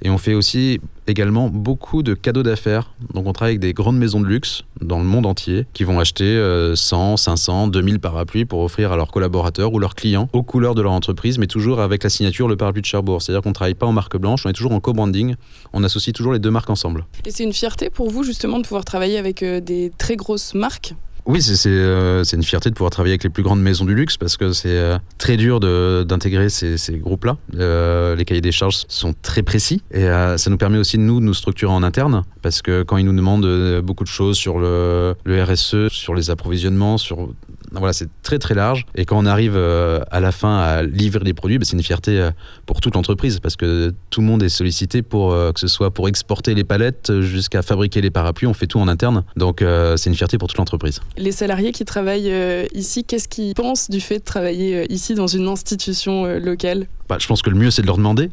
Et 0.01 0.09
on 0.09 0.17
fait 0.17 0.33
aussi 0.33 0.79
également 1.07 1.49
beaucoup 1.49 2.03
de 2.03 2.13
cadeaux 2.13 2.43
d'affaires. 2.43 2.91
Donc 3.13 3.27
on 3.27 3.33
travaille 3.33 3.53
avec 3.53 3.61
des 3.61 3.73
grandes 3.73 3.97
maisons 3.97 4.19
de 4.19 4.25
luxe 4.25 4.63
dans 4.81 4.99
le 4.99 5.05
monde 5.05 5.25
entier 5.25 5.65
qui 5.73 5.83
vont 5.83 5.99
acheter 5.99 6.39
100, 6.75 7.17
500, 7.17 7.67
2000 7.67 7.99
parapluies 7.99 8.45
pour 8.45 8.61
offrir 8.61 8.91
à 8.91 8.97
leurs 8.97 9.11
collaborateurs 9.11 9.73
ou 9.73 9.79
leurs 9.79 9.95
clients 9.95 10.29
aux 10.33 10.43
couleurs 10.43 10.75
de 10.75 10.81
leur 10.81 10.91
entreprise, 10.91 11.37
mais 11.37 11.47
toujours 11.47 11.79
avec 11.79 12.03
la 12.03 12.09
signature 12.09 12.47
le 12.47 12.57
parapluie 12.57 12.81
de 12.81 12.87
Cherbourg. 12.87 13.21
C'est-à-dire 13.21 13.41
qu'on 13.41 13.49
ne 13.49 13.55
travaille 13.55 13.73
pas 13.73 13.85
en 13.85 13.93
marque 13.93 14.17
blanche, 14.17 14.45
on 14.45 14.49
est 14.49 14.53
toujours 14.53 14.73
en 14.73 14.79
co-branding. 14.79 15.35
On 15.73 15.83
associe 15.83 16.13
toujours 16.13 16.33
les 16.33 16.39
deux 16.39 16.51
marques 16.51 16.69
ensemble. 16.69 17.05
Et 17.25 17.31
c'est 17.31 17.43
une 17.43 17.53
fierté 17.53 17.89
pour 17.89 18.09
vous 18.09 18.23
justement 18.23 18.59
de 18.59 18.63
pouvoir 18.63 18.85
travailler 18.85 19.17
avec 19.17 19.43
euh, 19.43 19.59
des 19.59 19.91
très 19.97 20.15
grosses 20.15 20.53
marques? 20.53 20.93
Oui, 21.27 21.41
euh, 21.65 22.23
c'est 22.23 22.37
une 22.37 22.43
fierté 22.43 22.69
de 22.69 22.75
pouvoir 22.75 22.89
travailler 22.89 23.11
avec 23.11 23.23
les 23.25 23.29
plus 23.29 23.43
grandes 23.43 23.61
maisons 23.61 23.83
du 23.83 23.93
luxe 23.93 24.15
parce 24.15 24.37
que 24.37 24.53
c'est 24.53 24.69
euh, 24.69 24.97
très 25.17 25.35
dur 25.35 25.59
d'intégrer 25.59 26.47
ces, 26.47 26.77
groupes-là. 26.99 27.35
Euh, 27.55 28.15
les 28.15 28.23
cahiers 28.23 28.39
des 28.39 28.53
charges 28.53 28.85
sont 28.87 29.13
très 29.21 29.43
précis 29.43 29.81
et 29.91 30.05
ça 30.05 30.49
nous 30.49 30.57
permet 30.57 30.77
aussi 30.77 30.97
de 30.97 31.03
nous, 31.03 31.33
structurer 31.33 31.71
en 31.71 31.83
interne 31.83 32.23
parce 32.41 32.61
que 32.61 32.83
quand 32.83 32.95
ils 32.95 33.05
nous 33.05 33.15
demandent 33.15 33.81
beaucoup 33.81 34.05
de 34.05 34.09
choses 34.09 34.37
sur 34.37 34.57
le, 34.57 35.15
RSE, 35.27 35.89
sur 35.89 36.15
les 36.15 36.29
approvisionnements, 36.29 36.97
sur 36.97 37.29
voilà, 37.73 37.91
c'est 37.91 38.07
très 38.23 38.39
très 38.39 38.55
large. 38.55 38.85
Et 38.95 39.03
quand 39.03 39.17
on 39.17 39.25
arrive 39.25 39.57
à 39.57 40.19
la 40.21 40.31
fin 40.31 40.57
à 40.57 40.83
livrer 40.83 41.25
les 41.25 41.33
produits, 41.33 41.57
bah, 41.57 41.65
c'est 41.65 41.75
une 41.75 41.83
fierté 41.83 42.29
pour 42.65 42.79
toute 42.79 42.95
l'entreprise 42.95 43.39
parce 43.41 43.57
que 43.57 43.93
tout 44.09 44.21
le 44.21 44.27
monde 44.27 44.41
est 44.43 44.49
sollicité 44.49 45.01
pour 45.01 45.31
que 45.31 45.59
ce 45.59 45.67
soit 45.67 45.91
pour 45.91 46.07
exporter 46.07 46.55
les 46.55 46.63
palettes 46.63 47.19
jusqu'à 47.19 47.61
fabriquer 47.61 47.99
les 47.99 48.11
parapluies. 48.11 48.47
On 48.47 48.53
fait 48.53 48.67
tout 48.67 48.79
en 48.79 48.87
interne, 48.87 49.25
donc 49.35 49.61
c'est 49.97 50.09
une 50.09 50.15
fierté 50.15 50.37
pour 50.37 50.47
toute 50.47 50.57
l'entreprise. 50.57 51.01
Les 51.17 51.31
salariés 51.31 51.71
qui 51.71 51.83
travaillent 51.85 52.33
ici, 52.73 53.03
qu'est-ce 53.03 53.27
qu'ils 53.27 53.53
pensent 53.53 53.89
du 53.89 53.99
fait 53.99 54.19
de 54.19 54.23
travailler 54.23 54.91
ici 54.91 55.15
dans 55.15 55.27
une 55.27 55.47
institution 55.47 56.25
locale? 56.39 56.87
Bah, 57.09 57.17
je 57.19 57.27
pense 57.27 57.41
que 57.41 57.49
le 57.49 57.57
mieux 57.57 57.71
c'est 57.71 57.81
de 57.81 57.87
leur 57.87 57.97
demander. 57.97 58.29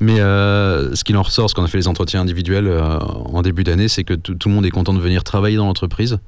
Mais 0.00 0.16
ce 0.16 1.04
qu'il 1.04 1.16
en 1.16 1.22
ressort, 1.22 1.48
ce 1.48 1.54
qu'on 1.54 1.64
a 1.64 1.68
fait 1.68 1.78
les 1.78 1.88
entretiens 1.88 2.20
individuels 2.20 2.68
en 2.68 3.42
début 3.42 3.64
d'année, 3.64 3.88
c'est 3.88 4.04
que 4.04 4.14
tout 4.14 4.48
le 4.48 4.54
monde 4.54 4.66
est 4.66 4.70
content 4.70 4.94
de 4.94 5.00
venir 5.00 5.24
travailler 5.24 5.56
dans 5.56 5.66
l'entreprise. 5.66 6.18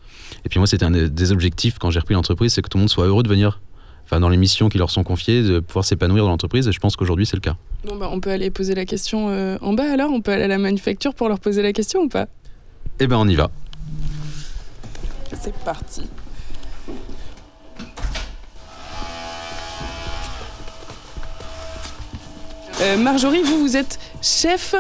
Et 0.44 0.48
puis 0.48 0.58
moi, 0.58 0.66
c'était 0.66 0.84
un 0.84 0.90
des 0.90 1.32
objectifs 1.32 1.78
quand 1.78 1.90
j'ai 1.90 2.00
repris 2.00 2.14
l'entreprise, 2.14 2.52
c'est 2.52 2.62
que 2.62 2.68
tout 2.68 2.78
le 2.78 2.82
monde 2.82 2.90
soit 2.90 3.06
heureux 3.06 3.22
de 3.22 3.28
venir 3.28 3.60
enfin 4.06 4.20
dans 4.20 4.28
les 4.28 4.36
missions 4.36 4.68
qui 4.68 4.78
leur 4.78 4.90
sont 4.90 5.02
confiées, 5.02 5.42
de 5.42 5.58
pouvoir 5.58 5.84
s'épanouir 5.84 6.25
dans 6.25 6.30
l'entreprise. 6.30 6.68
Et 6.68 6.72
je 6.72 6.78
pense 6.78 6.94
qu'aujourd'hui, 6.94 7.26
c'est 7.26 7.36
le 7.36 7.40
cas. 7.40 7.56
Bon, 7.84 7.96
bah, 7.96 8.08
on 8.12 8.20
peut 8.20 8.30
aller 8.30 8.50
poser 8.50 8.75
la 8.76 8.84
question 8.84 9.30
euh, 9.30 9.58
en 9.60 9.72
bas 9.72 9.90
alors? 9.90 10.12
On 10.12 10.20
peut 10.20 10.30
aller 10.30 10.44
à 10.44 10.48
la 10.48 10.58
manufacture 10.58 11.12
pour 11.12 11.28
leur 11.28 11.40
poser 11.40 11.60
la 11.60 11.72
question 11.72 12.02
ou 12.02 12.08
pas? 12.08 12.28
Eh 13.00 13.08
ben, 13.08 13.16
on 13.16 13.26
y 13.26 13.34
va. 13.34 13.50
C'est 15.33 15.56
parti. 15.64 16.02
Euh, 22.83 22.97
Marjorie, 22.99 23.42
vous, 23.42 23.59
vous 23.59 23.76
êtes 23.76 23.99
chef 24.23 24.75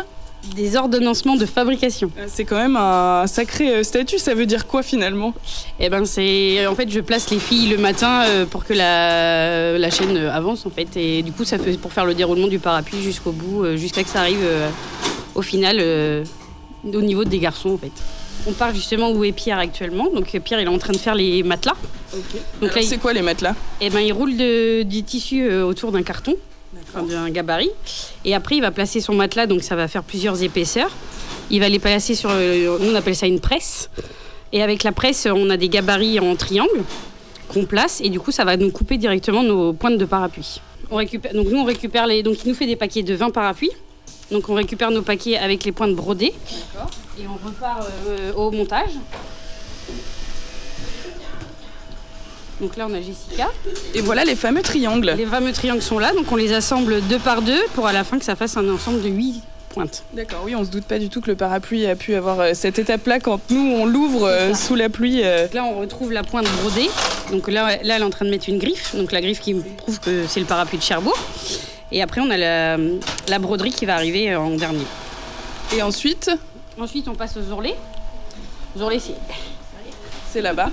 des 0.54 0.76
ordonnancements 0.76 1.36
de 1.36 1.46
fabrication. 1.46 2.10
Euh, 2.18 2.26
c'est 2.28 2.44
quand 2.44 2.56
même 2.56 2.76
un 2.76 3.26
sacré 3.26 3.74
euh, 3.74 3.82
statut, 3.82 4.18
ça 4.18 4.34
veut 4.34 4.46
dire 4.46 4.66
quoi 4.66 4.82
finalement? 4.82 5.34
Eh 5.80 5.88
ben 5.88 6.04
c'est 6.04 6.66
en 6.66 6.74
fait 6.76 6.88
je 6.88 7.00
place 7.00 7.30
les 7.30 7.40
filles 7.40 7.68
le 7.68 7.78
matin 7.78 8.24
pour 8.50 8.64
que 8.64 8.72
la, 8.74 9.76
la, 9.76 9.90
chaîne 9.90 10.16
avance 10.16 10.64
en 10.66 10.70
fait 10.70 10.96
et 10.96 11.22
du 11.22 11.32
coup 11.32 11.44
ça 11.44 11.58
fait 11.58 11.76
pour 11.78 11.92
faire 11.92 12.04
le 12.04 12.14
déroulement 12.14 12.46
du 12.46 12.58
parapluie 12.58 13.02
jusqu'au 13.02 13.32
bout 13.32 13.76
jusqu'à 13.76 14.04
que 14.04 14.08
ça 14.08 14.20
arrive 14.20 14.46
au 15.34 15.42
final 15.42 15.80
au 16.84 17.02
niveau 17.02 17.24
des 17.24 17.38
garçons 17.38 17.70
en 17.70 17.78
fait. 17.78 17.92
On 18.46 18.52
part 18.52 18.74
justement 18.74 19.10
où 19.10 19.24
est 19.24 19.32
Pierre 19.32 19.58
actuellement. 19.58 20.10
Donc 20.10 20.38
Pierre 20.40 20.60
il 20.60 20.64
est 20.64 20.68
en 20.68 20.78
train 20.78 20.92
de 20.92 20.98
faire 20.98 21.14
les 21.14 21.42
matelas. 21.42 21.76
Donc 22.60 22.70
c'est 22.82 22.98
quoi 22.98 23.12
les 23.12 23.22
matelas 23.22 23.54
Eh 23.80 23.90
ben 23.90 24.00
il 24.00 24.12
roule 24.12 24.36
de, 24.36 24.82
du 24.82 25.02
tissu 25.02 25.50
autour 25.52 25.92
d'un 25.92 26.02
carton 26.02 26.34
d'un 27.02 27.30
gabarit. 27.30 27.70
Et 28.24 28.34
après, 28.34 28.56
il 28.56 28.60
va 28.60 28.70
placer 28.70 29.00
son 29.00 29.14
matelas, 29.14 29.46
donc 29.46 29.62
ça 29.62 29.76
va 29.76 29.88
faire 29.88 30.02
plusieurs 30.02 30.42
épaisseurs. 30.42 30.90
Il 31.50 31.60
va 31.60 31.68
les 31.68 31.78
placer 31.78 32.14
sur, 32.14 32.30
euh, 32.32 32.78
nous 32.80 32.90
on 32.90 32.94
appelle 32.94 33.16
ça 33.16 33.26
une 33.26 33.40
presse. 33.40 33.90
Et 34.52 34.62
avec 34.62 34.82
la 34.82 34.92
presse, 34.92 35.28
on 35.30 35.50
a 35.50 35.56
des 35.56 35.68
gabarits 35.68 36.20
en 36.20 36.34
triangle 36.36 36.82
qu'on 37.48 37.64
place, 37.64 38.00
et 38.02 38.08
du 38.08 38.18
coup, 38.18 38.32
ça 38.32 38.44
va 38.44 38.56
nous 38.56 38.70
couper 38.70 38.96
directement 38.96 39.42
nos 39.42 39.72
pointes 39.72 39.98
de 39.98 40.04
parapluie. 40.04 40.60
On 40.90 40.96
récupère, 40.96 41.32
donc 41.32 41.48
nous, 41.48 41.58
on 41.58 41.64
récupère 41.64 42.06
les, 42.06 42.22
donc 42.22 42.38
il 42.44 42.48
nous 42.48 42.54
fait 42.54 42.66
des 42.66 42.76
paquets 42.76 43.02
de 43.02 43.14
20 43.14 43.30
parapluies. 43.30 43.70
Donc 44.30 44.48
on 44.48 44.54
récupère 44.54 44.90
nos 44.90 45.02
paquets 45.02 45.36
avec 45.36 45.64
les 45.64 45.72
pointes 45.72 45.94
brodées. 45.94 46.34
Et 47.18 47.26
on 47.26 47.46
repart 47.46 47.86
euh, 48.08 48.32
au 48.34 48.50
montage. 48.50 48.90
Donc 52.60 52.76
là, 52.76 52.86
on 52.88 52.94
a 52.94 53.00
Jessica. 53.00 53.50
Et 53.94 54.00
voilà 54.00 54.24
les 54.24 54.34
fameux 54.34 54.62
triangles. 54.62 55.14
Les 55.16 55.26
fameux 55.26 55.52
triangles 55.52 55.82
sont 55.82 55.98
là, 55.98 56.12
donc 56.14 56.30
on 56.32 56.36
les 56.36 56.52
assemble 56.52 57.02
deux 57.02 57.18
par 57.18 57.42
deux 57.42 57.62
pour 57.74 57.86
à 57.86 57.92
la 57.92 58.02
fin 58.02 58.18
que 58.18 58.24
ça 58.24 58.34
fasse 58.34 58.56
un 58.56 58.68
ensemble 58.68 59.02
de 59.02 59.08
huit 59.08 59.42
pointes. 59.68 60.04
D'accord, 60.14 60.40
oui, 60.44 60.54
on 60.54 60.64
se 60.64 60.70
doute 60.70 60.84
pas 60.84 60.98
du 60.98 61.10
tout 61.10 61.20
que 61.20 61.30
le 61.30 61.36
parapluie 61.36 61.86
a 61.86 61.94
pu 61.96 62.14
avoir 62.14 62.40
euh, 62.40 62.50
cette 62.54 62.78
étape-là 62.78 63.20
quand 63.20 63.40
nous 63.50 63.74
on 63.76 63.84
l'ouvre 63.84 64.26
euh, 64.26 64.54
sous 64.54 64.74
la 64.74 64.88
pluie. 64.88 65.20
Euh. 65.22 65.48
Là, 65.52 65.64
on 65.64 65.78
retrouve 65.80 66.12
la 66.12 66.22
pointe 66.22 66.46
brodée. 66.62 66.88
Donc 67.30 67.48
là, 67.48 67.76
là, 67.82 67.96
elle 67.96 68.02
est 68.02 68.04
en 68.04 68.10
train 68.10 68.24
de 68.24 68.30
mettre 68.30 68.48
une 68.48 68.58
griffe, 68.58 68.96
donc 68.96 69.12
la 69.12 69.20
griffe 69.20 69.40
qui 69.40 69.54
prouve 69.54 70.00
que 70.00 70.26
c'est 70.26 70.40
le 70.40 70.46
parapluie 70.46 70.78
de 70.78 70.82
Cherbourg. 70.82 71.18
Et 71.92 72.02
après, 72.02 72.20
on 72.20 72.30
a 72.30 72.36
la, 72.36 72.76
la 73.28 73.38
broderie 73.38 73.70
qui 73.70 73.86
va 73.86 73.94
arriver 73.94 74.34
en 74.34 74.50
dernier. 74.50 74.84
Et 75.74 75.82
ensuite 75.82 76.30
Ensuite, 76.78 77.08
on 77.08 77.14
passe 77.14 77.36
aux 77.36 77.52
ourlets. 77.52 77.76
Aux 78.76 78.82
ourlets, 78.82 78.98
c'est. 78.98 79.14
C'est 80.30 80.42
là-bas. 80.42 80.70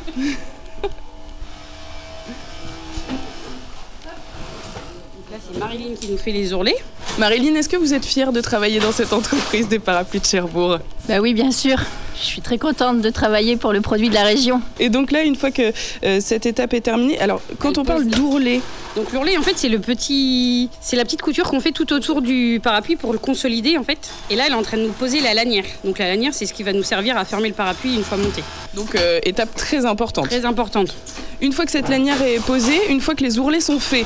c'est 5.29 5.57
Marilyn 5.57 5.95
qui 5.95 6.09
nous 6.09 6.17
fait 6.17 6.31
les 6.31 6.51
ourlets. 6.53 6.75
Marilyn, 7.17 7.55
est-ce 7.55 7.69
que 7.69 7.77
vous 7.77 7.93
êtes 7.93 8.05
fière 8.05 8.33
de 8.33 8.41
travailler 8.41 8.79
dans 8.79 8.91
cette 8.91 9.13
entreprise 9.13 9.67
des 9.69 9.79
parapluies 9.79 10.19
de 10.19 10.25
Cherbourg? 10.25 10.79
Bah 11.07 11.19
oui, 11.19 11.33
bien 11.33 11.51
sûr. 11.51 11.77
Je 12.23 12.29
suis 12.29 12.41
très 12.41 12.57
contente 12.57 13.01
de 13.01 13.09
travailler 13.09 13.57
pour 13.57 13.73
le 13.73 13.81
produit 13.81 14.07
de 14.07 14.13
la 14.13 14.23
région. 14.23 14.61
Et 14.79 14.87
donc 14.87 15.11
là, 15.11 15.23
une 15.23 15.35
fois 15.35 15.51
que 15.51 15.73
euh, 16.05 16.19
cette 16.21 16.45
étape 16.45 16.73
est 16.73 16.79
terminée, 16.79 17.19
alors 17.19 17.41
quand 17.59 17.77
on 17.77 17.83
parle 17.83 18.05
d'ourlet, 18.05 18.61
donc 18.95 19.11
l'ourlet 19.11 19.37
en 19.37 19.41
fait 19.41 19.57
c'est 19.57 19.67
le 19.67 19.79
petit, 19.79 20.69
c'est 20.79 20.95
la 20.95 21.03
petite 21.03 21.21
couture 21.21 21.49
qu'on 21.49 21.59
fait 21.59 21.73
tout 21.73 21.91
autour 21.91 22.21
du 22.21 22.61
parapluie 22.63 22.95
pour 22.95 23.11
le 23.11 23.19
consolider 23.19 23.77
en 23.77 23.83
fait. 23.83 24.09
Et 24.29 24.37
là, 24.37 24.45
elle 24.47 24.53
est 24.53 24.55
en 24.55 24.63
train 24.63 24.77
de 24.77 24.83
nous 24.83 24.93
poser 24.93 25.19
la 25.19 25.33
lanière. 25.33 25.65
Donc 25.83 25.99
la 25.99 26.07
lanière, 26.07 26.33
c'est 26.33 26.45
ce 26.45 26.53
qui 26.53 26.63
va 26.63 26.71
nous 26.71 26.83
servir 26.83 27.17
à 27.17 27.25
fermer 27.25 27.49
le 27.49 27.53
parapluie 27.53 27.93
une 27.93 28.03
fois 28.03 28.17
monté. 28.17 28.41
Donc 28.73 28.95
euh, 28.95 29.19
étape 29.23 29.53
très 29.55 29.85
importante. 29.85 30.29
Très 30.29 30.45
importante. 30.45 30.95
Une 31.41 31.51
fois 31.51 31.65
que 31.65 31.71
cette 31.71 31.89
lanière 31.89 32.21
est 32.21 32.39
posée, 32.39 32.89
une 32.89 33.01
fois 33.01 33.15
que 33.15 33.23
les 33.23 33.37
ourlets 33.37 33.59
sont 33.59 33.81
faits, 33.81 34.05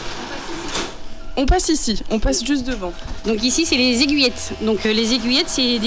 on 1.38 1.46
passe 1.46 1.70
ici, 1.70 2.02
on 2.10 2.20
passe 2.20 2.44
juste 2.44 2.66
devant. 2.66 2.92
Donc 3.26 3.44
ici, 3.44 3.66
c'est 3.66 3.78
les 3.78 4.02
aiguillettes. 4.02 4.54
Donc 4.62 4.86
euh, 4.86 4.92
les 4.92 5.14
aiguillettes, 5.14 5.48
c'est 5.50 5.78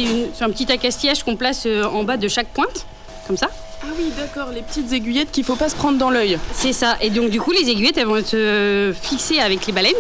un 0.41 0.51
petit 0.51 0.71
accastillage 0.73 1.23
qu'on 1.25 1.37
place 1.37 1.65
euh, 1.67 1.85
en 1.85 2.05
bas 2.05 2.17
de 2.17 2.29
chaque 2.29 2.49
pointe, 2.49 2.87
comme 3.27 3.37
ça. 3.37 3.49
Ah 3.83 3.87
oui, 3.99 4.13
d'accord, 4.17 4.53
les 4.55 4.63
petites 4.63 4.93
aiguillettes 4.93 5.31
qu'il 5.33 5.43
faut 5.45 5.57
pas 5.57 5.69
se 5.69 5.75
prendre 5.75 5.99
dans 5.99 6.11
l'œil. 6.11 6.39
C'est 6.55 6.73
ça. 6.73 6.97
Et 7.01 7.11
donc 7.11 7.31
du 7.31 7.41
coup, 7.41 7.51
les 7.51 7.69
aiguillettes, 7.69 7.99
elles 7.99 8.07
vont 8.07 8.17
être 8.17 8.35
euh, 8.35 8.93
fixées 8.95 9.41
avec 9.41 9.67
les 9.67 9.73
baleines 9.73 9.93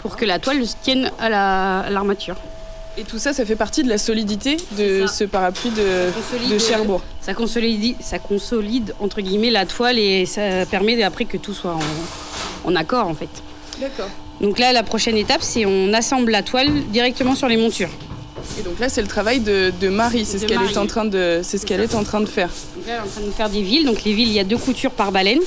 pour 0.00 0.16
que 0.16 0.24
la 0.24 0.38
toile 0.38 0.62
tienne 0.82 1.10
à 1.18 1.28
l'armature. 1.90 2.36
et 2.98 3.04
tout 3.04 3.18
ça, 3.18 3.32
ça 3.32 3.44
fait 3.46 3.56
partie 3.56 3.82
de 3.82 3.88
la 3.88 3.98
solidité 3.98 4.56
de 4.76 5.06
ce 5.06 5.24
parapluie 5.24 5.70
de, 5.70 6.52
de 6.52 6.58
Cherbourg. 6.58 7.00
Ça 7.20 7.32
consolide, 7.34 7.96
ça 8.00 8.18
consolide 8.18 8.94
entre 9.00 9.20
guillemets 9.20 9.50
la 9.50 9.66
toile 9.66 9.98
et 9.98 10.26
ça 10.26 10.66
permet 10.66 11.02
après 11.02 11.24
que 11.24 11.36
tout 11.36 11.54
soit 11.54 11.74
en, 11.74 12.70
en 12.70 12.76
accord 12.76 13.06
en 13.06 13.14
fait. 13.14 13.30
D'accord. 13.80 14.10
Donc 14.40 14.58
là, 14.58 14.72
la 14.72 14.82
prochaine 14.82 15.16
étape, 15.16 15.42
c'est 15.42 15.64
on 15.66 15.92
assemble 15.92 16.32
la 16.32 16.42
toile 16.42 16.70
directement 16.88 17.34
sur 17.34 17.48
les 17.48 17.56
montures. 17.56 17.90
Et 18.58 18.62
donc 18.62 18.78
là, 18.78 18.88
c'est 18.88 19.02
le 19.02 19.08
travail 19.08 19.40
de, 19.40 19.72
Marie, 19.88 20.24
c'est 20.24 20.38
ce 20.38 20.46
qu'elle 20.46 20.62
est 20.62 20.76
en 20.76 20.86
train 20.86 21.04
de, 21.04 21.40
c'est 21.42 21.58
ce 21.58 21.66
qu'elle 21.66 21.80
est 21.80 21.94
en 21.94 22.04
train 22.04 22.20
de 22.20 22.26
faire. 22.26 22.50
Donc 22.76 22.86
là, 22.86 22.94
elle 22.94 22.98
est 22.98 23.02
en 23.02 23.10
train 23.10 23.26
de 23.26 23.30
faire 23.30 23.50
des 23.50 23.62
villes. 23.62 23.86
Donc 23.86 24.04
les 24.04 24.12
villes, 24.12 24.28
il 24.28 24.34
y 24.34 24.40
a 24.40 24.44
deux 24.44 24.58
coutures 24.58 24.90
par 24.90 25.12
baleine. 25.12 25.40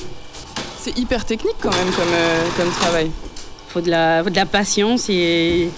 C'est 0.80 0.96
hyper 0.98 1.24
technique 1.24 1.56
quand 1.60 1.74
même 1.74 1.90
comme, 1.92 2.12
euh, 2.12 2.46
comme 2.56 2.70
travail. 2.70 3.06
Il 3.06 3.72
faut 3.72 3.80
de 3.80 3.90
la, 3.90 4.22
de 4.22 4.34
la 4.34 4.46
patience 4.46 5.08
et, 5.08 5.68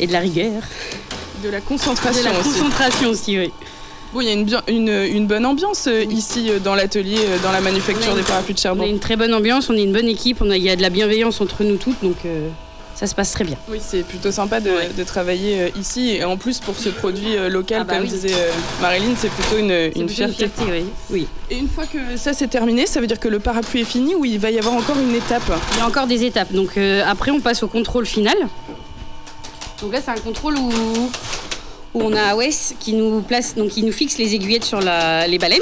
et 0.00 0.06
de 0.06 0.12
la 0.12 0.20
rigueur. 0.20 0.62
De 1.42 1.48
la 1.48 1.60
concentration 1.60 2.22
de 2.22 2.26
la 2.26 2.40
aussi. 2.40 2.50
concentration 2.50 3.08
aussi, 3.10 3.38
oui. 3.38 3.52
Bon, 4.14 4.20
il 4.20 4.28
y 4.28 4.30
a 4.30 4.32
une, 4.32 4.48
une, 4.68 4.88
une 4.88 5.26
bonne 5.26 5.44
ambiance 5.44 5.86
euh, 5.88 6.04
ici 6.04 6.48
euh, 6.48 6.58
dans 6.60 6.74
l'atelier, 6.74 7.18
euh, 7.18 7.38
dans 7.42 7.52
la 7.52 7.60
manufacture 7.60 8.14
des 8.14 8.22
parapluies 8.22 8.54
de. 8.54 8.68
On 8.68 8.80
a 8.80 8.86
une 8.86 9.00
très 9.00 9.16
bonne 9.16 9.34
ambiance, 9.34 9.68
on 9.68 9.74
est 9.74 9.82
une 9.82 9.92
bonne 9.92 10.08
équipe, 10.08 10.38
on 10.40 10.50
a, 10.50 10.56
il 10.56 10.62
y 10.62 10.70
a 10.70 10.76
de 10.76 10.82
la 10.82 10.90
bienveillance 10.90 11.40
entre 11.40 11.64
nous 11.64 11.76
toutes, 11.76 12.00
donc 12.02 12.18
ça 12.94 13.06
se 13.08 13.14
passe 13.14 13.32
très 13.32 13.44
bien. 13.44 13.56
Oui, 13.68 13.80
c'est 13.84 14.04
plutôt 14.04 14.30
sympa 14.30 14.60
de, 14.60 14.70
travailler 15.04 15.60
euh, 15.62 15.68
ici. 15.78 16.10
Et 16.10 16.24
en 16.24 16.36
plus, 16.36 16.60
pour 16.60 16.76
ce 16.76 16.88
produit 16.88 17.36
euh, 17.36 17.48
local, 17.48 17.78
Ah 17.80 17.84
bah 17.84 17.94
comme 17.94 18.04
oui. 18.04 18.08
disait 18.08 18.32
euh, 18.32 18.50
Marilyn, 18.80 19.14
c'est 19.16 19.30
plutôt 19.30 19.58
une, 19.58 19.68
C'est 19.68 19.98
une 19.98 20.06
plutôt 20.06 20.28
fierté. 20.32 20.62
oui. 20.70 20.84
oui. 21.10 21.26
Et 21.50 21.58
une 21.58 21.68
fois 21.68 21.86
que 21.86 22.16
ça 22.16 22.32
c'est 22.32 22.46
terminé, 22.46 22.86
ça 22.86 23.00
veut 23.00 23.06
dire 23.06 23.18
que 23.20 23.28
le 23.28 23.40
parapluie 23.40 23.80
est 23.80 23.84
fini 23.84 24.14
ou 24.14 24.24
il 24.24 24.38
va 24.38 24.50
y 24.50 24.58
avoir 24.58 24.74
encore 24.74 24.96
une 24.98 25.14
étape? 25.14 25.42
Il 25.72 25.78
y 25.78 25.80
a 25.80 25.86
encore 25.86 26.06
des 26.06 26.24
étapes. 26.24 26.52
Donc 26.52 26.76
euh, 26.76 27.02
après, 27.06 27.30
on 27.32 27.40
passe 27.40 27.62
au 27.62 27.68
contrôle 27.68 28.06
final. 28.06 28.36
Donc 29.82 29.92
là, 29.92 29.98
c'est 30.02 30.12
un 30.12 30.20
contrôle 30.20 30.56
où, 30.56 30.70
où 31.94 32.02
on 32.02 32.12
a 32.12 32.34
Wes 32.34 32.74
qui 32.78 32.92
nous 32.92 33.22
place, 33.22 33.54
donc 33.54 33.70
qui 33.70 33.82
nous 33.82 33.92
fixe 33.92 34.18
les 34.18 34.34
aiguillettes 34.34 34.64
sur 34.64 34.80
les 34.80 35.38
baleines. 35.38 35.60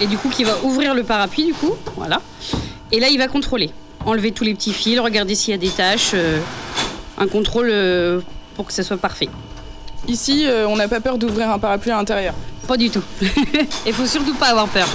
Et 0.00 0.06
du 0.06 0.16
coup, 0.16 0.28
qui 0.28 0.44
va 0.44 0.56
ouvrir 0.62 0.94
le 0.94 1.02
parapluie, 1.02 1.44
du 1.44 1.54
coup. 1.54 1.74
Voilà. 1.96 2.22
Et 2.90 3.00
là, 3.00 3.08
il 3.08 3.18
va 3.18 3.28
contrôler. 3.28 3.70
Enlever 4.04 4.32
tous 4.32 4.44
les 4.44 4.54
petits 4.54 4.72
fils, 4.72 4.98
regarder 4.98 5.34
s'il 5.34 5.52
y 5.52 5.54
a 5.54 5.58
des 5.58 5.68
taches. 5.68 6.12
euh, 6.14 6.40
un 7.18 7.28
contrôle 7.28 7.68
euh, 7.70 8.20
pour 8.54 8.66
que 8.66 8.72
ça 8.72 8.82
soit 8.82 8.96
parfait. 8.96 9.28
Ici, 10.08 10.44
euh, 10.46 10.66
on 10.66 10.76
n'a 10.76 10.88
pas 10.88 11.00
peur 11.00 11.18
d'ouvrir 11.18 11.50
un 11.50 11.58
parapluie 11.58 11.92
à 11.92 11.96
l'intérieur. 11.96 12.34
Pas 12.66 12.76
du 12.76 12.90
tout. 12.90 13.02
Il 13.86 13.92
faut 13.92 14.06
surtout 14.06 14.34
pas 14.34 14.46
avoir 14.48 14.68
peur. 14.68 14.88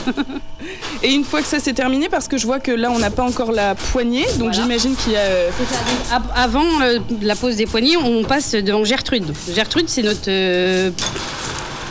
Et 1.03 1.11
une 1.13 1.23
fois 1.23 1.41
que 1.41 1.47
ça 1.47 1.59
c'est 1.59 1.73
terminé, 1.73 2.07
parce 2.09 2.27
que 2.27 2.37
je 2.37 2.45
vois 2.45 2.59
que 2.59 2.71
là 2.71 2.89
on 2.91 2.97
n'a 2.99 3.11
pas 3.11 3.23
encore 3.23 3.51
la 3.51 3.75
poignée, 3.75 4.23
donc 4.37 4.49
Voilà. 4.49 4.53
j'imagine 4.53 4.95
qu'il 4.95 5.13
y 5.13 5.15
a. 5.15 5.19
euh, 5.19 5.49
Av- 6.11 6.31
Avant 6.35 6.81
euh, 6.81 6.99
la 7.21 7.35
pose 7.35 7.57
des 7.57 7.65
poignées, 7.65 7.97
on 7.97 8.23
passe 8.23 8.51
devant 8.53 8.83
Gertrude. 8.83 9.25
Gertrude, 9.53 9.89
c'est 9.89 10.01
notre 10.01 10.29
euh, 10.29 10.89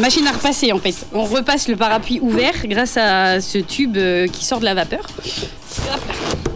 machine 0.01 0.27
à 0.27 0.33
repasser 0.33 0.73
en 0.73 0.79
fait. 0.79 0.95
On 1.13 1.25
repasse 1.25 1.69
le 1.69 1.77
parapluie 1.77 2.21
ouvert 2.21 2.55
grâce 2.65 2.97
à 2.97 3.41
ce 3.41 3.59
tube 3.59 3.97
euh, 3.97 4.27
qui 4.29 4.45
sort 4.45 4.61
de 4.61 4.65
la 4.65 4.75
vapeur. 4.75 5.07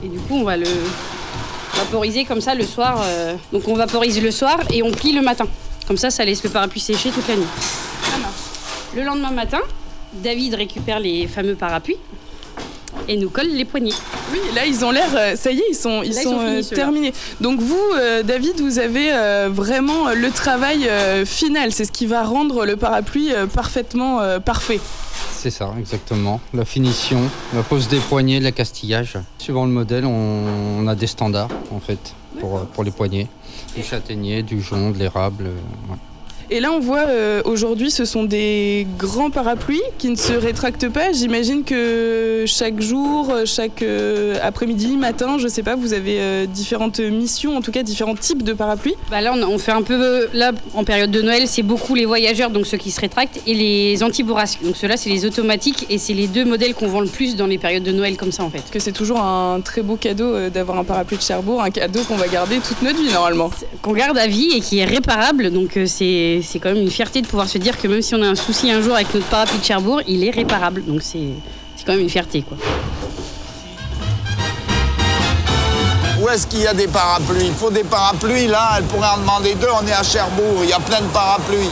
Et 0.03 0.09
du 0.09 0.19
coup, 0.19 0.37
on 0.37 0.45
va 0.45 0.57
le 0.57 0.67
vaporiser 1.77 2.25
comme 2.25 2.41
ça 2.41 2.55
le 2.55 2.65
soir. 2.65 3.05
Donc 3.53 3.69
on 3.69 3.75
vaporise 3.75 4.21
le 4.23 4.31
soir 4.31 4.59
et 4.73 4.83
on 4.83 4.91
plie 4.91 5.13
le 5.13 5.21
matin. 5.23 5.47
Comme 5.87 5.97
ça, 5.99 6.11
ça 6.11 6.25
laisse 6.25 6.43
le 6.43 6.51
parapluie 6.51 6.81
sécher 6.81 7.11
toute 7.11 7.29
la 7.29 7.37
nuit. 7.37 7.45
Le 8.97 9.03
lendemain 9.05 9.31
matin, 9.31 9.61
David 10.13 10.55
récupère 10.55 10.99
les 11.01 11.27
fameux 11.29 11.55
parapluies 11.55 11.97
et 13.09 13.17
nous 13.17 13.31
colle 13.31 13.47
les 13.49 13.65
poignées. 13.65 13.93
Oui, 14.33 14.39
là 14.55 14.67
ils 14.67 14.85
ont 14.85 14.91
l'air. 14.91 15.09
euh, 15.15 15.37
ça 15.37 15.53
y 15.53 15.59
est, 15.59 15.65
ils 15.71 15.75
sont, 15.75 16.03
ils 16.03 16.13
Là, 16.13 16.21
ils 16.21 16.25
sont, 16.25 16.31
sont 16.33 16.39
finis, 16.41 16.69
euh, 16.73 16.75
terminés. 16.75 17.13
Donc 17.41 17.61
vous, 17.61 17.81
euh, 17.97 18.23
David, 18.25 18.61
vous 18.61 18.79
avez 18.81 19.13
euh, 19.13 19.49
vraiment 19.51 20.11
le 20.13 20.31
travail 20.31 20.89
euh, 20.89 21.25
final. 21.25 21.73
C'est 21.73 21.85
ce 21.85 21.93
qui 21.93 22.07
va 22.07 22.25
rendre 22.25 22.67
le 22.67 22.77
parapluie 22.77 23.33
euh, 23.33 23.47
parfaitement 23.47 24.21
euh, 24.21 24.41
parfait. 24.41 24.81
C'est 25.33 25.51
ça, 25.51 25.73
exactement. 25.79 26.41
La 26.53 26.65
finition, 26.65 27.21
la 27.55 27.63
pose 27.63 27.89
des 27.89 27.99
poignées, 27.99 28.41
le 28.41 28.51
castillage. 28.51 29.17
Suivant 29.39 29.65
le 29.65 29.71
modèle, 29.73 30.05
on, 30.05 30.81
on 30.81 30.87
a 30.89 30.95
des 30.97 31.07
standards 31.07 31.49
en 31.73 31.81
fait 31.81 32.15
pour, 32.41 32.61
pour 32.67 32.83
les 32.85 32.91
poignées. 32.91 33.29
Du 33.77 33.83
châtaignier, 33.85 34.43
du 34.43 34.61
jonc, 34.61 34.91
de 34.91 34.99
l'érable. 34.99 35.45
euh, 35.47 35.93
ouais. 35.93 35.99
Et 36.53 36.59
là, 36.59 36.73
on 36.73 36.81
voit 36.81 37.07
euh, 37.07 37.43
aujourd'hui, 37.45 37.93
ce 37.93 38.05
sont 38.05 38.25
des 38.25 38.85
grands 38.99 39.31
parapluies 39.31 39.81
qui 39.99 40.09
ne 40.09 40.17
se 40.17 40.33
rétractent 40.33 40.89
pas. 40.89 41.13
J'imagine 41.13 41.63
que 41.63 42.43
chaque 42.45 42.81
jour, 42.81 43.31
euh, 43.31 43.45
chaque 43.47 43.83
euh, 43.83 44.35
après-midi, 44.43 44.97
matin, 44.97 45.39
je 45.39 45.47
sais 45.47 45.63
pas, 45.63 45.77
vous 45.77 45.93
avez 45.93 46.19
euh, 46.19 46.47
différentes 46.47 46.99
missions, 46.99 47.57
en 47.57 47.61
tout 47.61 47.71
cas 47.71 47.85
différents 47.85 48.17
types 48.17 48.43
de 48.43 48.53
parapluies. 48.53 48.97
Bah 49.13 49.21
là, 49.21 49.33
on, 49.33 49.41
on 49.45 49.59
fait 49.59 49.71
un 49.71 49.83
peu. 49.83 50.27
Là, 50.35 50.51
en 50.75 50.83
période 50.83 51.13
de 51.13 51.23
Noël, 51.23 51.45
c'est 51.47 51.63
beaucoup 51.63 51.95
les 51.95 52.05
voyageurs, 52.05 52.51
donc 52.51 52.67
ceux 52.67 52.79
qui 52.79 52.91
se 52.91 53.01
rétractent, 53.01 53.41
et 53.47 53.55
les 53.55 54.03
anti-bourrasques. 54.03 54.65
Donc 54.65 54.77
ceux-là, 54.77 54.97
c'est 54.97 55.11
les 55.11 55.25
automatiques, 55.27 55.87
et 55.89 55.99
c'est 55.99 56.15
les 56.15 56.27
deux 56.27 56.45
modèles 56.45 56.75
qu'on 56.75 56.89
vend 56.89 57.01
le 57.01 57.07
plus 57.07 57.37
dans 57.37 57.47
les 57.47 57.59
périodes 57.59 57.85
de 57.85 57.93
Noël 57.93 58.17
comme 58.17 58.33
ça, 58.33 58.43
en 58.43 58.51
fait. 58.51 58.65
Que 58.73 58.81
c'est 58.81 58.91
toujours 58.91 59.21
un 59.21 59.61
très 59.61 59.83
beau 59.83 59.95
cadeau 59.95 60.49
d'avoir 60.49 60.79
un 60.79 60.85
parapluie 60.85 61.17
de 61.17 61.23
Cherbourg, 61.23 61.63
un 61.63 61.71
cadeau 61.71 62.01
qu'on 62.09 62.17
va 62.17 62.27
garder 62.27 62.57
toute 62.59 62.83
notre 62.83 63.01
vie 63.01 63.13
normalement. 63.13 63.53
Qu'on 63.83 63.93
garde 63.93 64.19
à 64.19 64.27
vie 64.27 64.49
et 64.57 64.61
qui 64.61 64.79
est 64.79 64.85
réparable, 64.85 65.53
donc 65.53 65.77
euh, 65.77 65.87
c'est 66.43 66.59
quand 66.59 66.73
même 66.73 66.83
une 66.83 66.91
fierté 66.91 67.23
de 67.23 67.27
pouvoir 67.27 67.49
se 67.49 67.59
dire 67.59 67.79
que 67.79 67.89
même 67.89 68.03
si 68.03 68.15
on 68.15 68.23
a 68.23 68.29
un 68.29 68.35
souci 68.35 68.71
un 68.71 68.81
jour 68.81 68.95
avec 68.95 69.13
notre 69.15 69.27
parapluie 69.27 69.59
de 69.59 69.65
Cherbourg, 69.65 70.01
il 70.07 70.25
est 70.25 70.31
réparable. 70.31 70.85
Donc 70.85 71.03
c'est 71.03 71.29
c'est 71.77 71.85
quand 71.87 71.93
même 71.93 72.03
une 72.03 72.11
fierté, 72.11 72.43
quoi. 72.43 72.59
Où 76.21 76.29
est-ce 76.29 76.47
qu'il 76.47 76.61
y 76.61 76.67
a 76.67 76.75
des 76.75 76.87
parapluies? 76.87 77.47
Il 77.47 77.55
faut 77.55 77.71
des 77.71 77.85
parapluies, 77.85 78.47
là, 78.47 78.73
elle 78.77 78.85
pourrait 78.85 79.09
en 79.17 79.19
demander 79.19 79.55
deux, 79.55 79.69
on 79.83 79.87
est 79.87 79.93
à 79.93 80.03
Cherbourg, 80.03 80.61
il 80.63 80.69
y 80.69 80.73
a 80.75 80.81
plein 80.81 81.01
de 81.01 81.07
parapluies. 81.07 81.71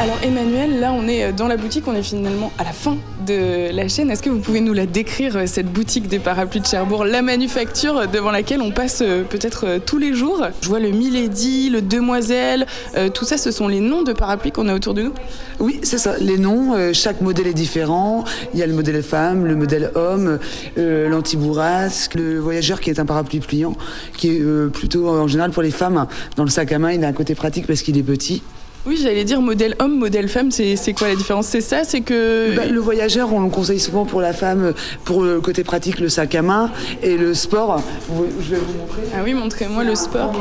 Alors 0.00 0.16
Emmanuel, 0.22 0.78
là 0.78 0.92
on 0.92 1.08
est 1.08 1.24
euh, 1.24 1.32
dans 1.32 1.48
la 1.48 1.56
boutique, 1.56 1.88
on 1.88 1.94
est 1.94 2.04
finalement 2.04 2.52
à 2.56 2.62
la 2.62 2.70
fin 2.70 2.98
de 3.26 3.74
la 3.74 3.88
chaîne. 3.88 4.12
Est-ce 4.12 4.22
que 4.22 4.30
vous 4.30 4.38
pouvez 4.38 4.60
nous 4.60 4.72
la 4.72 4.86
décrire, 4.86 5.36
euh, 5.36 5.46
cette 5.46 5.66
boutique 5.66 6.06
des 6.06 6.20
parapluies 6.20 6.60
de 6.60 6.66
Cherbourg, 6.66 7.04
la 7.04 7.20
manufacture 7.20 7.96
euh, 7.96 8.06
devant 8.06 8.30
laquelle 8.30 8.60
on 8.62 8.70
passe 8.70 8.98
peut-être 9.28 9.80
tous 9.84 9.98
les 9.98 10.14
jours? 10.14 10.46
Je 10.62 10.68
vois 10.68 10.78
le 10.78 10.90
Milady, 10.90 11.68
le 11.68 11.82
Demoiselle, 11.82 12.66
tout 13.12 13.24
ça 13.24 13.38
ce 13.38 13.50
sont 13.50 13.66
les 13.66 13.80
noms 13.80 14.02
de 14.02 14.12
parapluies 14.12 14.52
qu'on 14.52 14.68
a 14.68 14.74
autour 14.74 14.94
de 14.94 15.02
nous? 15.02 15.12
Oui, 15.58 15.80
c'est 15.82 15.98
ça. 15.98 16.16
Les 16.20 16.38
noms, 16.38 16.92
chaque 16.92 17.20
modèle 17.20 17.48
est 17.48 17.54
différent. 17.54 18.24
Il 18.54 18.60
y 18.60 18.62
a 18.62 18.66
le 18.66 18.74
modèle 18.74 19.02
femme, 19.02 19.46
le 19.46 19.56
modèle 19.56 19.90
homme, 19.94 20.38
euh, 20.78 21.08
l'antibourrasque, 21.08 22.14
le 22.14 22.38
voyageur 22.38 22.80
qui 22.80 22.90
est 22.90 23.00
un 23.00 23.06
parapluie 23.06 23.40
pliant, 23.40 23.74
qui 24.16 24.28
est 24.28 24.70
plutôt 24.72 25.08
en 25.08 25.26
général 25.26 25.50
pour 25.50 25.62
les 25.62 25.72
femmes. 25.72 26.06
Dans 26.36 26.44
le 26.44 26.50
sac 26.50 26.70
à 26.72 26.78
main, 26.78 26.92
il 26.92 27.04
a 27.04 27.08
un 27.08 27.12
côté 27.12 27.34
pratique 27.34 27.66
parce 27.66 27.82
qu'il 27.82 27.98
est 27.98 28.02
petit. 28.02 28.42
Oui, 28.86 28.98
j'allais 29.02 29.24
dire 29.24 29.40
modèle 29.42 29.74
homme, 29.80 29.98
modèle 29.98 30.28
femme, 30.28 30.50
c'est 30.50 30.76
quoi 30.96 31.08
la 31.08 31.16
différence? 31.16 31.46
C'est 31.46 31.60
ça, 31.60 31.84
c'est 31.84 32.00
que... 32.00 32.56
Bah, 32.56 32.64
le 32.64 32.80
voyageur, 32.80 33.32
on 33.32 33.40
le 33.42 33.50
conseille 33.50 33.80
souvent 33.80 34.06
pour 34.06 34.20
la 34.22 34.32
femme, 34.32 34.72
pour 35.04 35.22
le 35.22 35.40
côté 35.40 35.62
pratique, 35.62 36.00
le 36.00 36.08
sac 36.08 36.34
à 36.34 36.42
main. 36.42 36.70
Et 37.02 37.16
le 37.18 37.34
sport, 37.34 37.82
je 38.40 38.50
vais 38.54 38.56
vous 38.60 38.78
montrer. 38.78 39.02
Ah 39.14 39.18
oui, 39.24 39.34
montrez-moi 39.34 39.84
le 39.84 39.94
sport. 39.94 40.32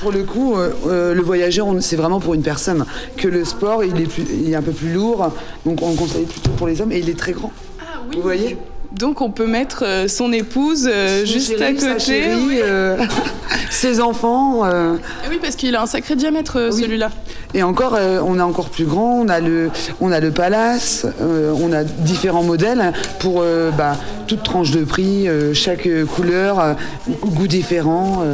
Pour 0.00 0.10
le 0.10 0.24
coup, 0.24 0.56
euh, 0.56 0.70
euh, 0.86 1.14
le 1.14 1.22
voyageur, 1.22 1.66
c'est 1.80 1.94
vraiment 1.96 2.18
pour 2.20 2.34
une 2.34 2.42
personne. 2.42 2.86
Que 3.16 3.28
le 3.28 3.44
sport, 3.44 3.84
il 3.84 4.00
est, 4.00 4.06
plus- 4.06 4.26
il 4.42 4.50
est 4.50 4.56
un 4.56 4.62
peu 4.62 4.72
plus 4.72 4.92
lourd, 4.92 5.30
donc 5.66 5.80
on 5.82 5.90
le 5.90 5.96
conseille 5.96 6.24
plutôt 6.24 6.50
pour 6.52 6.66
les 6.66 6.80
hommes. 6.80 6.90
Et 6.90 6.98
il 6.98 7.08
est 7.10 7.18
très 7.18 7.32
grand. 7.32 7.52
Ah 7.80 8.00
oui. 8.08 8.16
Vous 8.16 8.22
voyez? 8.22 8.56
Donc 8.92 9.20
on 9.20 9.30
peut 9.30 9.46
mettre 9.46 9.84
euh, 9.86 10.08
son 10.08 10.32
épouse 10.32 10.88
euh, 10.92 11.24
Son 11.24 11.32
juste 11.32 11.56
chéri, 11.58 11.62
à 11.76 11.80
sa 11.80 11.88
côté. 11.92 12.00
chérie, 12.04 12.40
oui. 12.48 12.60
euh, 12.62 12.96
ses 13.70 14.00
enfants. 14.00 14.64
euh, 14.64 14.96
oui, 15.30 15.38
parce 15.40 15.54
qu'il 15.54 15.74
a 15.76 15.82
un 15.82 15.86
sacré 15.86 16.16
diamètre 16.16 16.70
Oui. 16.72 16.82
celui-là. 16.82 17.10
et 17.54 17.62
encore, 17.62 17.94
euh, 17.96 18.20
on 18.26 18.38
a 18.40 18.44
encore 18.44 18.68
plus 18.68 18.86
grand. 18.86 19.20
On 19.20 19.28
a 19.28 19.38
le, 19.40 19.70
on 20.00 20.10
a 20.10 20.18
le 20.18 20.32
palace. 20.32 21.06
on 21.20 21.72
a 21.72 21.84
différents 21.84 22.42
modèles 22.42 22.92
pour 23.20 23.44
bah, 23.78 23.96
toute 24.26 24.42
tranche 24.42 24.72
de 24.72 24.84
prix, 24.84 25.26
chaque 25.54 25.88
couleur, 26.16 26.76
goût 27.22 27.46
différent. 27.46 28.24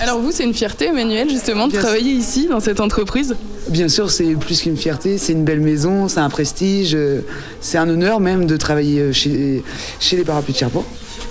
Alors 0.00 0.20
vous, 0.20 0.30
c'est 0.30 0.44
une 0.44 0.54
fierté, 0.54 0.86
Emmanuel, 0.86 1.28
justement, 1.28 1.66
de 1.66 1.72
Bien 1.72 1.80
travailler 1.80 2.12
ici, 2.12 2.46
dans 2.48 2.60
cette 2.60 2.80
entreprise. 2.80 3.34
Bien 3.68 3.88
sûr, 3.88 4.10
c'est 4.10 4.34
plus 4.34 4.62
qu'une 4.62 4.76
fierté. 4.76 5.18
C'est 5.18 5.32
une 5.32 5.44
belle 5.44 5.60
maison, 5.60 6.08
c'est 6.08 6.20
un 6.20 6.28
prestige, 6.28 6.94
euh, 6.94 7.20
c'est 7.60 7.78
un 7.78 7.88
honneur 7.88 8.20
même 8.20 8.46
de 8.46 8.56
travailler 8.56 9.00
euh, 9.00 9.12
chez, 9.12 9.62
chez 10.00 10.16
les 10.16 10.24
parapluies 10.24 10.52
de 10.52 10.58
Cherbourg. 10.58 10.84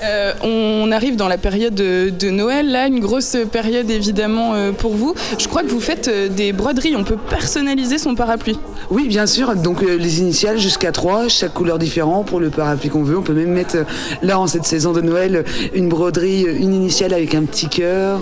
Euh, 0.03 0.33
on 0.43 0.91
arrive 0.91 1.15
dans 1.15 1.27
la 1.27 1.37
période 1.37 1.73
de, 1.75 2.09
de 2.09 2.29
Noël, 2.29 2.69
là, 2.69 2.87
une 2.87 2.99
grosse 2.99 3.37
période 3.51 3.89
évidemment 3.89 4.53
euh, 4.53 4.71
pour 4.71 4.95
vous. 4.95 5.15
Je 5.37 5.47
crois 5.47 5.63
que 5.63 5.69
vous 5.69 5.79
faites 5.79 6.09
euh, 6.09 6.27
des 6.27 6.51
broderies, 6.51 6.95
on 6.95 7.03
peut 7.03 7.17
personnaliser 7.29 7.97
son 7.97 8.13
parapluie. 8.13 8.59
Oui, 8.89 9.07
bien 9.07 9.25
sûr. 9.25 9.55
Donc 9.55 9.81
les 9.81 10.19
initiales 10.19 10.57
jusqu'à 10.57 10.91
3, 10.91 11.29
chaque 11.29 11.53
couleur 11.53 11.79
différente 11.79 12.27
pour 12.27 12.39
le 12.39 12.49
parapluie 12.49 12.89
qu'on 12.89 13.03
veut. 13.03 13.17
On 13.17 13.21
peut 13.21 13.33
même 13.33 13.51
mettre 13.53 13.77
là 14.21 14.39
en 14.39 14.47
cette 14.47 14.65
saison 14.65 14.91
de 14.91 15.01
Noël 15.01 15.45
une 15.73 15.87
broderie, 15.87 16.41
une 16.43 16.73
initiale 16.73 17.13
avec 17.13 17.33
un 17.33 17.43
petit 17.43 17.67
cœur. 17.67 18.21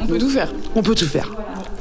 On 0.00 0.06
peut 0.06 0.18
tout 0.18 0.28
faire. 0.28 0.52
on 0.74 0.82
peut 0.82 0.94
tout 0.94 1.06
faire. 1.06 1.30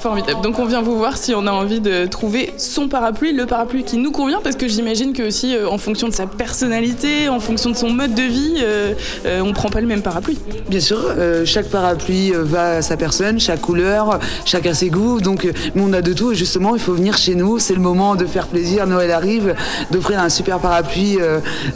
Formidable. 0.01 0.41
Donc 0.41 0.57
on 0.57 0.65
vient 0.65 0.81
vous 0.81 0.97
voir 0.97 1.15
si 1.15 1.35
on 1.35 1.45
a 1.45 1.51
envie 1.51 1.79
de 1.79 2.07
trouver 2.07 2.53
son 2.57 2.87
parapluie, 2.87 3.33
le 3.33 3.45
parapluie 3.45 3.83
qui 3.83 3.97
nous 3.97 4.11
convient, 4.11 4.39
parce 4.43 4.55
que 4.55 4.67
j'imagine 4.67 5.13
que 5.13 5.21
aussi 5.21 5.55
euh, 5.55 5.69
en 5.69 5.77
fonction 5.77 6.07
de 6.07 6.13
sa 6.13 6.25
personnalité, 6.25 7.29
en 7.29 7.39
fonction 7.39 7.69
de 7.69 7.75
son 7.75 7.91
mode 7.91 8.15
de 8.15 8.23
vie, 8.23 8.55
euh, 8.63 8.93
euh, 9.25 9.41
on 9.41 9.53
prend 9.53 9.69
pas 9.69 9.79
le 9.79 9.85
même 9.85 10.01
parapluie. 10.01 10.39
Bien 10.69 10.79
sûr, 10.79 10.97
euh, 11.05 11.45
chaque 11.45 11.67
parapluie 11.69 12.33
euh, 12.33 12.43
va 12.43 12.77
à 12.77 12.81
sa 12.81 12.97
personne, 12.97 13.39
chaque 13.39 13.61
couleur, 13.61 14.19
chacun 14.45 14.73
ses 14.73 14.89
goûts. 14.89 15.21
Donc, 15.21 15.47
mais 15.75 15.81
on 15.83 15.93
a 15.93 16.01
de 16.01 16.13
tout. 16.13 16.31
Et 16.31 16.35
justement, 16.35 16.75
il 16.75 16.81
faut 16.81 16.93
venir 16.93 17.15
chez 17.17 17.35
nous. 17.35 17.59
C'est 17.59 17.75
le 17.75 17.81
moment 17.81 18.15
de 18.15 18.25
faire 18.25 18.47
plaisir. 18.47 18.87
Noël 18.87 19.11
arrive, 19.11 19.53
d'offrir 19.91 20.19
un 20.19 20.29
super 20.29 20.57
parapluie 20.59 21.19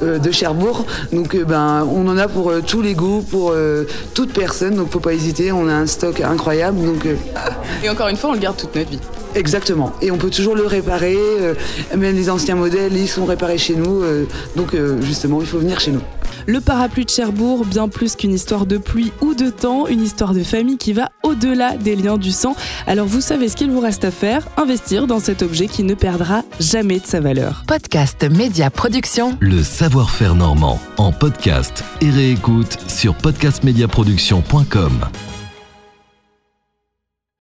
de 0.01 0.31
Cherbourg. 0.31 0.85
Donc, 1.13 1.35
ben, 1.35 1.87
on 1.93 2.07
en 2.07 2.17
a 2.17 2.27
pour 2.27 2.51
tous 2.65 2.81
les 2.81 2.95
goûts, 2.95 3.21
pour 3.21 3.53
toute 4.13 4.33
personne. 4.33 4.75
Donc, 4.75 4.89
faut 4.89 4.99
pas 4.99 5.13
hésiter. 5.13 5.51
On 5.51 5.67
a 5.67 5.73
un 5.73 5.85
stock 5.85 6.21
incroyable. 6.21 6.83
Donc, 6.83 7.05
Et 7.83 7.89
encore 7.89 8.07
une 8.07 8.14
une 8.15 8.21
fois, 8.21 8.29
on 8.29 8.33
le 8.33 8.39
garde 8.39 8.55
toute 8.55 8.73
notre 8.73 8.89
vie. 8.89 8.99
Exactement. 9.35 9.91
Et 10.01 10.09
on 10.09 10.17
peut 10.17 10.29
toujours 10.29 10.55
le 10.55 10.65
réparer. 10.65 11.17
euh, 11.17 11.53
même 11.97 12.15
les 12.15 12.29
anciens 12.29 12.55
modèles, 12.55 12.95
ils 12.95 13.09
sont 13.09 13.25
réparés 13.25 13.57
chez 13.57 13.75
nous. 13.75 14.03
euh, 14.03 14.25
donc 14.55 14.73
euh, 14.73 15.01
justement, 15.01 15.41
il 15.41 15.47
faut 15.47 15.57
venir 15.59 15.81
chez 15.81 15.91
nous. 15.91 15.99
Le 16.47 16.61
parapluie 16.61 17.03
de 17.03 17.09
Cherbourg, 17.09 17.65
bien 17.65 17.89
plus 17.89 18.15
qu'une 18.15 18.33
histoire 18.33 18.65
de 18.65 18.77
pluie 18.77 19.11
ou 19.19 19.33
de 19.33 19.49
temps, 19.49 19.87
une 19.87 20.01
histoire 20.01 20.33
de 20.33 20.43
famille 20.43 20.77
qui 20.77 20.93
va 20.93 21.09
au-delà 21.23 21.75
des 21.75 21.97
liens 21.97 22.17
du 22.17 22.31
sang. 22.31 22.55
Alors 22.87 23.05
vous 23.07 23.19
savez 23.19 23.49
ce 23.49 23.57
qu'il 23.57 23.69
vous 23.69 23.81
reste 23.81 24.05
à 24.05 24.11
faire, 24.11 24.47
investir 24.55 25.07
dans 25.07 25.19
cet 25.19 25.41
objet 25.41 25.67
qui 25.67 25.83
ne 25.83 25.93
perdra 25.95 26.43
jamais 26.61 26.99
de 26.99 27.05
sa 27.05 27.19
valeur. 27.19 27.63
Podcast 27.67 28.25
Média 28.31 28.69
Production. 28.69 29.35
Le 29.41 29.61
savoir-faire 29.61 30.35
normand 30.35 30.79
en 30.97 31.11
podcast 31.11 31.83
et 31.99 32.09
réécoute 32.09 32.77
sur 32.87 33.13
podcastmediaproduction.com. 33.15 34.91